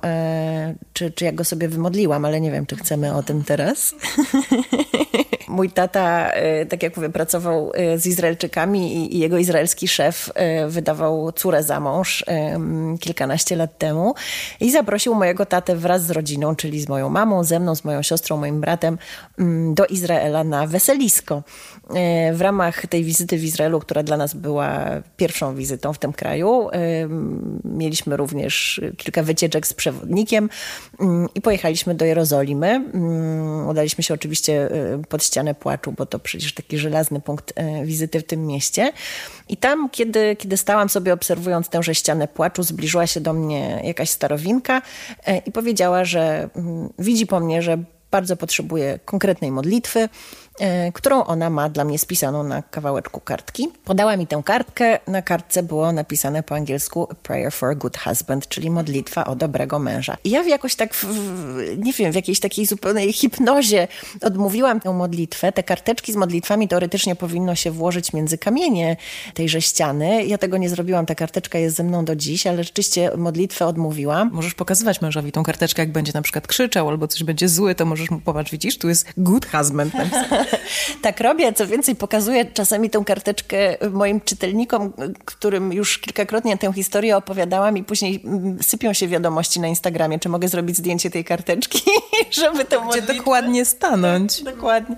czy, 0.93 1.11
czy 1.11 1.25
jak 1.25 1.35
go 1.35 1.43
sobie 1.43 1.67
wymodliłam, 1.67 2.25
ale 2.25 2.41
nie 2.41 2.51
wiem, 2.51 2.65
czy 2.65 2.75
chcemy 2.75 3.13
o 3.13 3.23
tym 3.23 3.43
teraz. 3.43 3.95
Mój 5.57 5.69
tata, 5.69 6.31
e, 6.31 6.65
tak 6.65 6.83
jak 6.83 6.97
mówię, 6.97 7.09
pracował 7.09 7.71
e, 7.73 7.99
z 7.99 8.05
Izraelczykami 8.05 9.15
i 9.15 9.19
jego 9.19 9.37
izraelski 9.37 9.87
szef 9.87 10.31
e, 10.35 10.67
wydawał 10.67 11.31
córę 11.31 11.63
za 11.63 11.79
mąż 11.79 12.25
kilkanaście 12.99 13.55
lat 13.55 13.77
temu 13.77 14.15
i 14.59 14.71
zaprosił 14.71 15.15
mojego 15.15 15.45
tatę 15.45 15.75
wraz 15.75 16.05
z 16.05 16.11
rodziną, 16.11 16.55
czyli 16.55 16.81
z 16.81 16.89
moją 16.89 17.09
mamą, 17.09 17.43
ze 17.43 17.59
mną, 17.59 17.75
z 17.75 17.83
moją 17.83 18.01
siostrą, 18.01 18.37
moim 18.37 18.61
bratem 18.61 18.97
mm, 19.39 19.73
do 19.73 19.85
Izraela 19.85 20.43
na 20.43 20.67
weselisko. 20.67 21.43
W 22.33 22.41
ramach 22.41 22.85
tej 22.85 23.03
wizyty 23.03 23.37
w 23.37 23.43
Izraelu, 23.43 23.79
która 23.79 24.03
dla 24.03 24.17
nas 24.17 24.33
była 24.33 24.85
pierwszą 25.17 25.55
wizytą 25.55 25.93
w 25.93 25.99
tym 25.99 26.13
kraju, 26.13 26.69
mieliśmy 27.63 28.17
również 28.17 28.81
kilka 28.97 29.23
wycieczek 29.23 29.67
z 29.67 29.73
przewodnikiem 29.73 30.49
mm, 30.99 31.27
i 31.35 31.41
pojechaliśmy 31.41 31.95
do 31.95 32.05
Jerozolimy. 32.05 32.67
Mm, 32.67 33.67
udaliśmy 33.67 34.03
się 34.03 34.13
oczywiście 34.13 34.69
pod 35.09 35.23
ścianę 35.23 35.46
płaczu, 35.53 35.91
bo 35.91 36.05
to 36.05 36.19
przecież 36.19 36.53
taki 36.53 36.77
żelazny 36.77 37.21
punkt 37.21 37.53
e, 37.55 37.85
wizyty 37.85 38.19
w 38.19 38.23
tym 38.23 38.47
mieście. 38.47 38.91
I 39.49 39.57
tam, 39.57 39.89
kiedy, 39.89 40.35
kiedy 40.35 40.57
stałam 40.57 40.89
sobie 40.89 41.13
obserwując 41.13 41.69
tę 41.69 41.83
ścianę 41.93 42.27
płaczu, 42.27 42.63
zbliżyła 42.63 43.07
się 43.07 43.21
do 43.21 43.33
mnie 43.33 43.81
jakaś 43.83 44.09
starowinka 44.09 44.81
e, 45.25 45.37
i 45.37 45.51
powiedziała, 45.51 46.05
że 46.05 46.49
mm, 46.55 46.89
widzi 46.99 47.27
po 47.27 47.39
mnie, 47.39 47.61
że 47.61 47.77
bardzo 48.11 48.37
potrzebuję 48.37 48.99
konkretnej 49.05 49.51
modlitwy 49.51 50.09
którą 50.93 51.23
ona 51.23 51.49
ma 51.49 51.69
dla 51.69 51.83
mnie 51.83 51.99
spisaną 51.99 52.43
na 52.43 52.61
kawałeczku 52.61 53.19
kartki. 53.19 53.67
Podała 53.85 54.17
mi 54.17 54.27
tę 54.27 54.41
kartkę. 54.45 54.99
Na 55.07 55.21
kartce 55.21 55.63
było 55.63 55.91
napisane 55.91 56.43
po 56.43 56.55
angielsku 56.55 57.07
Prayer 57.23 57.51
for 57.51 57.69
a 57.69 57.75
Good 57.75 57.97
Husband, 57.97 58.47
czyli 58.47 58.69
modlitwa 58.69 59.25
o 59.25 59.35
dobrego 59.35 59.79
męża. 59.79 60.17
I 60.23 60.29
ja 60.29 60.43
jakoś 60.43 60.75
tak, 60.75 60.93
w, 60.93 61.05
nie 61.77 61.93
wiem, 61.93 62.11
w 62.11 62.15
jakiejś 62.15 62.39
takiej 62.39 62.65
zupełnej 62.65 63.13
hipnozie 63.13 63.87
odmówiłam 64.21 64.79
tę 64.79 64.93
modlitwę. 64.93 65.51
Te 65.51 65.63
karteczki 65.63 66.13
z 66.13 66.15
modlitwami 66.15 66.67
teoretycznie 66.67 67.15
powinno 67.15 67.55
się 67.55 67.71
włożyć 67.71 68.13
między 68.13 68.37
kamienie 68.37 68.97
tejże 69.33 69.61
ściany. 69.61 70.25
Ja 70.25 70.37
tego 70.37 70.57
nie 70.57 70.69
zrobiłam. 70.69 71.05
Ta 71.05 71.15
karteczka 71.15 71.57
jest 71.57 71.75
ze 71.75 71.83
mną 71.83 72.05
do 72.05 72.15
dziś, 72.15 72.47
ale 72.47 72.63
rzeczywiście 72.63 73.11
modlitwę 73.17 73.65
odmówiłam. 73.65 74.29
Możesz 74.33 74.53
pokazywać 74.53 75.01
mężowi 75.01 75.31
tą 75.31 75.43
karteczkę, 75.43 75.81
jak 75.81 75.91
będzie 75.91 76.11
na 76.13 76.21
przykład 76.21 76.47
krzyczał 76.47 76.89
albo 76.89 77.07
coś 77.07 77.23
będzie 77.23 77.49
zły, 77.49 77.75
to 77.75 77.85
możesz 77.85 78.11
mu 78.11 78.19
popatrz, 78.19 78.51
widzisz, 78.51 78.77
tu 78.77 78.89
jest 78.89 79.13
good 79.17 79.45
husband. 79.45 79.93
tak 81.01 81.19
robię. 81.19 81.53
Co 81.53 81.67
więcej, 81.67 81.95
pokazuję 81.95 82.45
czasami 82.45 82.89
tę 82.89 83.03
karteczkę 83.05 83.77
moim 83.91 84.21
czytelnikom, 84.21 84.93
którym 85.25 85.73
już 85.73 85.97
kilkakrotnie 85.97 86.57
tę 86.57 86.73
historię 86.73 87.17
opowiadałam 87.17 87.77
i 87.77 87.83
później 87.83 88.21
mm, 88.25 88.63
sypią 88.63 88.93
się 88.93 89.07
wiadomości 89.07 89.59
na 89.59 89.67
Instagramie, 89.67 90.19
czy 90.19 90.29
mogę 90.29 90.47
zrobić 90.47 90.77
zdjęcie 90.77 91.09
tej 91.09 91.23
karteczki, 91.23 91.81
żeby 92.41 92.65
tę 92.65 92.79
modlitwę... 92.79 93.13
dokładnie 93.13 93.65
stanąć. 93.65 94.43
Dokładnie. 94.43 94.95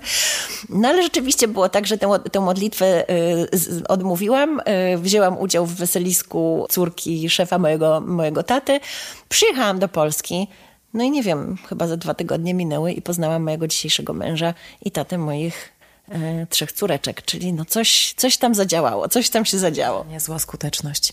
No 0.68 0.88
ale 0.88 1.02
rzeczywiście 1.02 1.48
było 1.48 1.68
tak, 1.68 1.86
że 1.86 1.98
tę, 1.98 2.18
tę 2.32 2.40
modlitwę 2.40 3.10
y, 3.10 3.88
odmówiłam. 3.88 4.60
Y, 4.94 4.98
wzięłam 4.98 5.38
udział 5.38 5.66
w 5.66 5.74
weselisku 5.74 6.66
córki 6.70 7.30
szefa 7.30 7.58
mojego, 7.58 8.00
mojego 8.00 8.42
taty. 8.42 8.80
Przyjechałam 9.28 9.78
do 9.78 9.88
Polski. 9.88 10.48
No 10.94 11.04
i 11.04 11.10
nie 11.10 11.22
wiem, 11.22 11.56
chyba 11.68 11.86
za 11.86 11.96
dwa 11.96 12.14
tygodnie 12.14 12.54
minęły 12.54 12.92
i 12.92 13.02
poznałam 13.02 13.42
mojego 13.42 13.68
dzisiejszego 13.68 14.12
męża 14.12 14.54
i 14.82 14.90
tatę 14.90 15.18
moich 15.18 15.72
e, 16.08 16.46
trzech 16.46 16.72
córeczek, 16.72 17.22
czyli 17.22 17.52
no 17.52 17.64
coś, 17.64 18.14
coś 18.16 18.36
tam 18.36 18.54
zadziałało, 18.54 19.08
coś 19.08 19.30
tam 19.30 19.44
się 19.44 19.58
zadziało. 19.58 20.04
Niezła 20.04 20.38
skuteczność. 20.38 21.12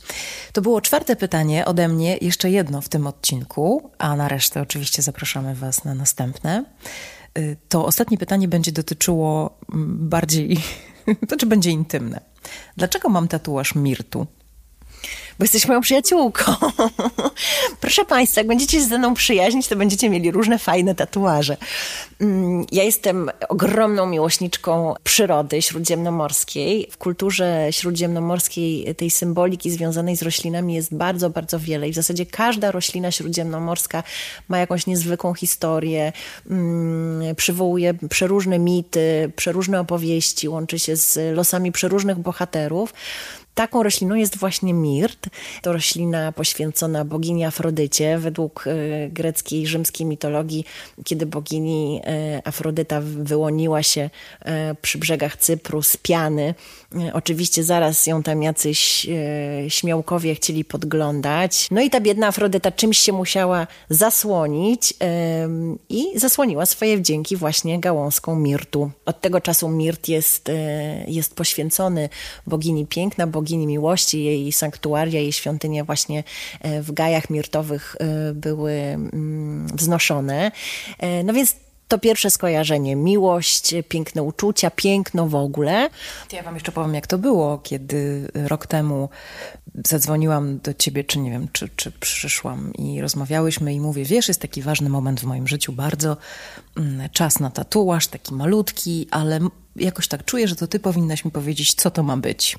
To 0.54 0.62
było 0.62 0.82
czwarte 0.82 1.16
pytanie 1.16 1.66
ode 1.66 1.88
mnie, 1.88 2.18
jeszcze 2.22 2.50
jedno 2.50 2.82
w 2.82 2.90
tym 2.90 3.08
odcinku, 3.08 3.92
a 3.98 4.16
na 4.16 4.28
resztę 4.28 4.62
oczywiście 4.62 5.02
zapraszamy 5.02 5.56
Was 5.56 5.86
na 5.86 5.96
następne. 5.96 6.64
Y, 7.38 7.58
to 7.70 7.86
ostatnie 7.86 8.18
pytanie 8.18 8.48
będzie 8.48 8.72
dotyczyło 8.72 9.58
mm, 9.74 10.10
bardziej, 10.10 10.58
to 11.30 11.38
czy 11.38 11.46
będzie 11.46 11.72
intymne. 11.72 12.22
Dlaczego 12.78 13.10
mam 13.10 13.28
tatuaż 13.28 13.76
Mirtu? 13.76 14.28
Bo 15.40 15.44
jesteś 15.44 15.68
moją 15.68 15.82
przyjaciółką. 15.82 16.52
Proszę 17.82 18.06
Państwa, 18.06 18.42
jak 18.42 18.48
będziecie 18.48 18.78
się 18.78 18.84
ze 18.84 18.98
mną 18.98 19.14
przyjaźnić, 19.14 19.68
to 19.68 19.76
będziecie 19.76 20.10
mieli 20.10 20.32
różne 20.32 20.60
fajne 20.60 20.96
tatuaże. 20.96 21.58
Mm, 22.22 22.66
ja 22.72 22.84
jestem 22.84 23.30
ogromną 23.50 24.06
miłośniczką 24.06 24.94
przyrody 25.04 25.62
śródziemnomorskiej. 25.62 26.88
W 26.92 26.98
kulturze 26.98 27.68
śródziemnomorskiej 27.72 28.96
tej 28.96 29.12
symboliki 29.12 29.72
związanej 29.72 30.18
z 30.18 30.22
roślinami 30.22 30.74
jest 30.74 30.96
bardzo, 30.96 31.30
bardzo 31.30 31.60
wiele 31.60 31.90
i 31.90 31.92
w 31.92 31.96
zasadzie 31.96 32.26
każda 32.26 32.72
roślina 32.72 33.12
śródziemnomorska 33.12 34.04
ma 34.48 34.58
jakąś 34.58 34.88
niezwykłą 34.88 35.34
historię, 35.34 36.14
mm, 36.50 37.36
przywołuje 37.36 37.94
przeróżne 38.10 38.60
mity, 38.60 39.32
przeróżne 39.36 39.80
opowieści, 39.80 40.50
łączy 40.50 40.80
się 40.80 40.96
z 40.96 41.36
losami 41.36 41.72
przeróżnych 41.72 42.18
bohaterów. 42.20 42.94
Taką 43.58 43.84
rośliną 43.84 44.16
jest 44.16 44.38
właśnie 44.38 44.74
mirt. 44.74 45.30
To 45.62 45.74
roślina 45.74 46.32
poświęcona 46.32 47.06
bogini 47.06 47.46
Afrodycie. 47.46 48.18
Według 48.18 48.66
e, 48.68 49.10
greckiej 49.10 49.62
i 49.62 49.68
rzymskiej 49.68 50.08
mitologii, 50.08 50.66
kiedy 51.06 51.26
bogini 51.26 52.02
e, 52.04 52.42
Afrodyta 52.48 53.02
wyłoniła 53.02 53.84
się 53.84 54.10
e, 54.42 54.76
przy 54.82 54.98
brzegach 54.98 55.38
Cypru 55.38 55.82
z 55.82 55.98
piany, 55.98 56.56
oczywiście 57.14 57.64
zaraz 57.64 58.08
ją 58.08 58.24
tam 58.24 58.44
jacyś 58.44 59.08
śmiałkowie 59.68 60.36
chcieli 60.36 60.66
podglądać. 60.66 61.68
No 61.72 61.82
i 61.82 61.90
ta 61.90 62.00
biedna 62.00 62.28
Afrodyta 62.28 62.72
czymś 62.72 62.98
się 62.98 63.14
musiała 63.14 63.68
zasłonić 63.90 64.94
i 65.90 66.20
zasłoniła 66.20 66.66
swoje 66.66 66.98
wdzięki 66.98 67.36
właśnie 67.36 67.80
gałązką 67.80 68.36
mirtu. 68.36 68.92
Od 69.06 69.22
tego 69.22 69.42
czasu 69.42 69.70
mirt 69.70 70.08
jest, 70.08 70.52
jest 71.08 71.36
poświęcony 71.36 72.10
bogini 72.48 72.86
piękna, 72.86 73.28
bogini 73.28 73.47
bogini 73.48 73.68
miłości, 73.68 74.24
jej 74.24 74.52
sanktuaria, 74.52 75.20
jej 75.20 75.32
świątynie 75.32 75.84
właśnie 75.84 76.24
e, 76.62 76.82
w 76.82 76.92
gajach 76.92 77.30
mirtowych 77.30 77.96
e, 78.00 78.34
były 78.34 78.72
mm, 78.72 79.68
wznoszone. 79.68 80.52
E, 81.00 81.24
no 81.24 81.34
więc 81.34 81.56
to 81.88 82.00
pierwsze 82.00 82.32
skojarzenie, 82.32 82.96
miłość, 82.96 83.76
piękne 83.90 84.24
uczucia, 84.24 84.72
piękno 84.72 85.28
w 85.28 85.36
ogóle. 85.36 85.90
Ja 86.32 86.44
wam 86.44 86.54
jeszcze 86.54 86.72
powiem, 86.72 86.94
jak 86.94 87.08
to 87.08 87.18
było, 87.18 87.58
kiedy 87.58 88.28
rok 88.34 88.68
temu 88.68 89.10
zadzwoniłam 89.88 90.60
do 90.60 90.74
ciebie, 90.74 91.04
czy 91.04 91.20
nie 91.20 91.32
wiem, 91.32 91.48
czy, 91.52 91.70
czy 91.76 91.92
przyszłam 91.92 92.74
i 92.74 93.02
rozmawiałyśmy 93.02 93.74
i 93.74 93.80
mówię, 93.80 94.06
wiesz, 94.06 94.28
jest 94.28 94.42
taki 94.42 94.62
ważny 94.62 94.90
moment 94.90 95.20
w 95.20 95.24
moim 95.24 95.48
życiu, 95.48 95.72
bardzo 95.72 96.18
mm, 96.78 97.10
czas 97.10 97.40
na 97.40 97.50
tatuaż, 97.50 98.08
taki 98.08 98.34
malutki, 98.34 99.08
ale 99.12 99.40
jakoś 99.76 100.08
tak 100.08 100.26
czuję, 100.26 100.48
że 100.48 100.56
to 100.56 100.68
ty 100.68 100.80
powinnaś 100.80 101.26
mi 101.26 101.32
powiedzieć, 101.32 101.74
co 101.74 101.92
to 101.92 102.04
ma 102.04 102.18
być. 102.18 102.56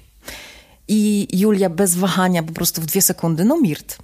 I 0.89 1.29
Julia 1.33 1.71
bez 1.71 1.97
wahania, 1.97 2.43
po 2.43 2.53
prostu 2.53 2.81
w 2.81 2.87
dwie 2.87 3.03
sekundy, 3.03 3.45
no 3.45 3.61
Mirt. 3.61 3.99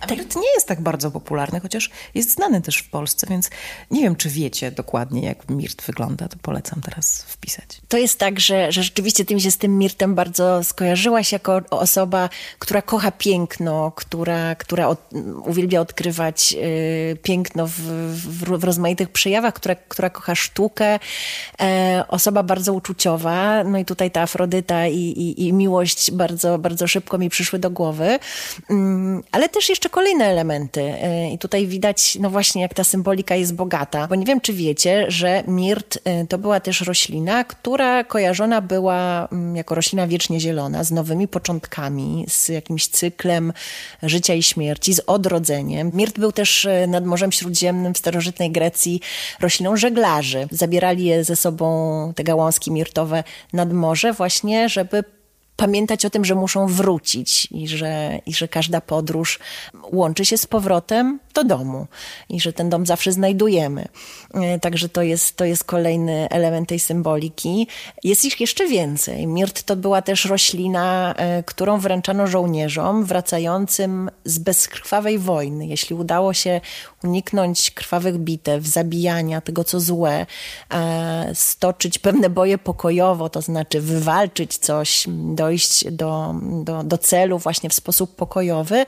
A 0.00 0.06
Mirt 0.06 0.36
nie 0.36 0.54
jest 0.54 0.68
tak 0.68 0.80
bardzo 0.80 1.10
popularny, 1.10 1.60
chociaż 1.60 1.90
jest 2.14 2.30
znany 2.30 2.62
też 2.62 2.76
w 2.76 2.90
Polsce, 2.90 3.26
więc 3.30 3.50
nie 3.90 4.02
wiem, 4.02 4.16
czy 4.16 4.28
wiecie 4.30 4.70
dokładnie, 4.70 5.22
jak 5.22 5.48
Mirt 5.50 5.82
wygląda, 5.82 6.28
to 6.28 6.36
polecam 6.42 6.80
teraz 6.80 7.22
wpisać. 7.22 7.80
To 7.88 7.98
jest 7.98 8.18
tak, 8.18 8.40
że, 8.40 8.72
że 8.72 8.82
rzeczywiście 8.82 9.24
ty 9.24 9.34
mi 9.34 9.40
się 9.40 9.50
z 9.50 9.58
tym 9.58 9.78
Mirtem 9.78 10.14
bardzo 10.14 10.64
skojarzyłaś 10.64 11.32
jako 11.32 11.60
osoba, 11.70 12.28
która 12.58 12.82
kocha 12.82 13.10
piękno, 13.10 13.92
która, 13.96 14.54
która 14.54 14.88
od, 14.88 15.10
uwielbia 15.44 15.80
odkrywać 15.80 16.54
y, 17.12 17.16
piękno 17.22 17.66
w, 17.66 17.72
w, 17.72 18.58
w, 18.58 18.64
rozmaitych 18.64 19.08
przejawach, 19.08 19.54
która, 19.54 19.74
która 19.74 20.10
kocha 20.10 20.34
sztukę, 20.34 20.98
e, 21.60 22.04
osoba 22.08 22.42
bardzo 22.42 22.72
uczuciowa, 22.72 23.64
no 23.64 23.78
i 23.78 23.84
tutaj 23.84 24.10
ta 24.10 24.22
Afrodyta 24.22 24.86
i, 24.86 24.98
i, 24.98 25.46
i 25.46 25.52
miłość 25.52 26.10
bardzo, 26.10 26.58
bardzo 26.58 26.88
szybko 26.88 27.18
mi 27.18 27.30
przyszły 27.30 27.58
do 27.58 27.70
głowy, 27.70 28.18
mm, 28.70 29.13
ale 29.32 29.48
też 29.48 29.68
jeszcze 29.68 29.90
kolejne 29.90 30.24
elementy. 30.24 30.80
E, 30.80 31.30
I 31.30 31.38
tutaj 31.38 31.66
widać, 31.66 32.18
no 32.20 32.30
właśnie, 32.30 32.62
jak 32.62 32.74
ta 32.74 32.84
symbolika 32.84 33.34
jest 33.34 33.54
bogata, 33.54 34.06
bo 34.06 34.14
nie 34.14 34.26
wiem, 34.26 34.40
czy 34.40 34.52
wiecie, 34.52 35.04
że 35.08 35.42
mirt 35.46 35.98
e, 36.04 36.26
to 36.26 36.38
była 36.38 36.60
też 36.60 36.80
roślina, 36.80 37.44
która 37.44 38.04
kojarzona 38.04 38.60
była 38.60 39.28
mm, 39.32 39.56
jako 39.56 39.74
roślina 39.74 40.06
wiecznie 40.06 40.40
zielona, 40.40 40.84
z 40.84 40.90
nowymi 40.90 41.28
początkami, 41.28 42.24
z 42.28 42.48
jakimś 42.48 42.88
cyklem 42.88 43.52
życia 44.02 44.34
i 44.34 44.42
śmierci, 44.42 44.94
z 44.94 45.00
odrodzeniem. 45.06 45.90
Mirt 45.94 46.18
był 46.18 46.32
też 46.32 46.64
e, 46.64 46.86
nad 46.86 47.04
Morzem 47.04 47.32
Śródziemnym 47.32 47.94
w 47.94 47.98
starożytnej 47.98 48.50
Grecji 48.50 49.00
rośliną 49.40 49.76
żeglarzy. 49.76 50.48
Zabierali 50.50 51.04
je 51.04 51.24
ze 51.24 51.36
sobą, 51.36 52.12
te 52.16 52.24
gałązki 52.24 52.72
mirtowe, 52.72 53.24
nad 53.52 53.72
morze 53.72 54.12
właśnie, 54.12 54.68
żeby 54.68 55.04
pamiętać 55.56 56.04
o 56.04 56.10
tym, 56.10 56.24
że 56.24 56.34
muszą 56.34 56.66
wrócić 56.66 57.48
i 57.50 57.68
że, 57.68 58.18
i 58.26 58.34
że 58.34 58.48
każda 58.48 58.80
podróż 58.80 59.38
łączy 59.92 60.24
się 60.24 60.38
z 60.38 60.46
powrotem 60.46 61.20
do 61.34 61.44
domu 61.44 61.86
i 62.28 62.40
że 62.40 62.52
ten 62.52 62.70
dom 62.70 62.86
zawsze 62.86 63.12
znajdujemy. 63.12 63.88
E, 64.34 64.58
także 64.58 64.88
to 64.88 65.02
jest, 65.02 65.36
to 65.36 65.44
jest 65.44 65.64
kolejny 65.64 66.28
element 66.30 66.68
tej 66.68 66.80
symboliki. 66.80 67.66
Jest 68.04 68.24
ich 68.24 68.40
jeszcze 68.40 68.66
więcej. 68.66 69.26
Mirt 69.26 69.62
to 69.62 69.76
była 69.76 70.02
też 70.02 70.24
roślina, 70.24 71.14
e, 71.16 71.42
którą 71.42 71.80
wręczano 71.80 72.26
żołnierzom 72.26 73.04
wracającym 73.04 74.10
z 74.24 74.38
bezkrwawej 74.38 75.18
wojny. 75.18 75.66
Jeśli 75.66 75.96
udało 75.96 76.34
się 76.34 76.60
uniknąć 77.04 77.70
krwawych 77.70 78.18
bitew, 78.18 78.66
zabijania 78.66 79.40
tego, 79.40 79.64
co 79.64 79.80
złe, 79.80 80.26
e, 80.74 81.30
stoczyć 81.34 81.98
pewne 81.98 82.30
boje 82.30 82.58
pokojowo, 82.58 83.28
to 83.28 83.40
znaczy 83.40 83.80
wywalczyć 83.80 84.58
coś, 84.58 85.06
dojść 85.08 85.90
do, 85.90 86.34
do, 86.64 86.82
do 86.82 86.98
celu 86.98 87.38
właśnie 87.38 87.70
w 87.70 87.74
sposób 87.74 88.16
pokojowy, 88.16 88.86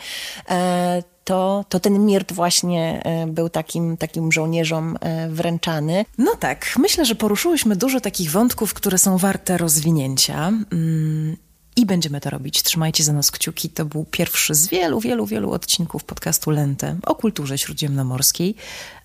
to, 1.26 1.64
to 1.68 1.80
ten 1.80 2.06
mirt 2.06 2.32
właśnie 2.32 3.02
e, 3.04 3.26
był 3.26 3.48
takim, 3.48 3.96
takim 3.96 4.32
żołnierzom 4.32 4.96
e, 5.00 5.28
wręczany. 5.28 6.04
No 6.18 6.34
tak, 6.34 6.74
myślę, 6.78 7.04
że 7.04 7.14
poruszyłyśmy 7.14 7.76
dużo 7.76 8.00
takich 8.00 8.30
wątków, 8.30 8.74
które 8.74 8.98
są 8.98 9.18
warte 9.18 9.58
rozwinięcia. 9.58 10.48
Mm, 10.48 11.36
I 11.76 11.86
będziemy 11.86 12.20
to 12.20 12.30
robić. 12.30 12.62
Trzymajcie 12.62 13.04
za 13.04 13.12
nas 13.12 13.30
kciuki. 13.30 13.70
To 13.70 13.84
był 13.84 14.04
pierwszy 14.04 14.54
z 14.54 14.68
wielu, 14.68 15.00
wielu, 15.00 15.26
wielu 15.26 15.52
odcinków 15.52 16.04
podcastu 16.04 16.50
Lente 16.50 16.96
o 17.06 17.14
kulturze 17.14 17.58
śródziemnomorskiej, 17.58 18.54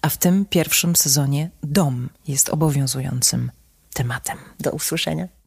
a 0.01 0.09
w 0.09 0.17
tym 0.17 0.45
pierwszym 0.45 0.95
sezonie 0.95 1.49
dom 1.63 2.09
jest 2.27 2.49
obowiązującym 2.49 3.51
tematem. 3.93 4.37
Do 4.59 4.71
usłyszenia. 4.71 5.40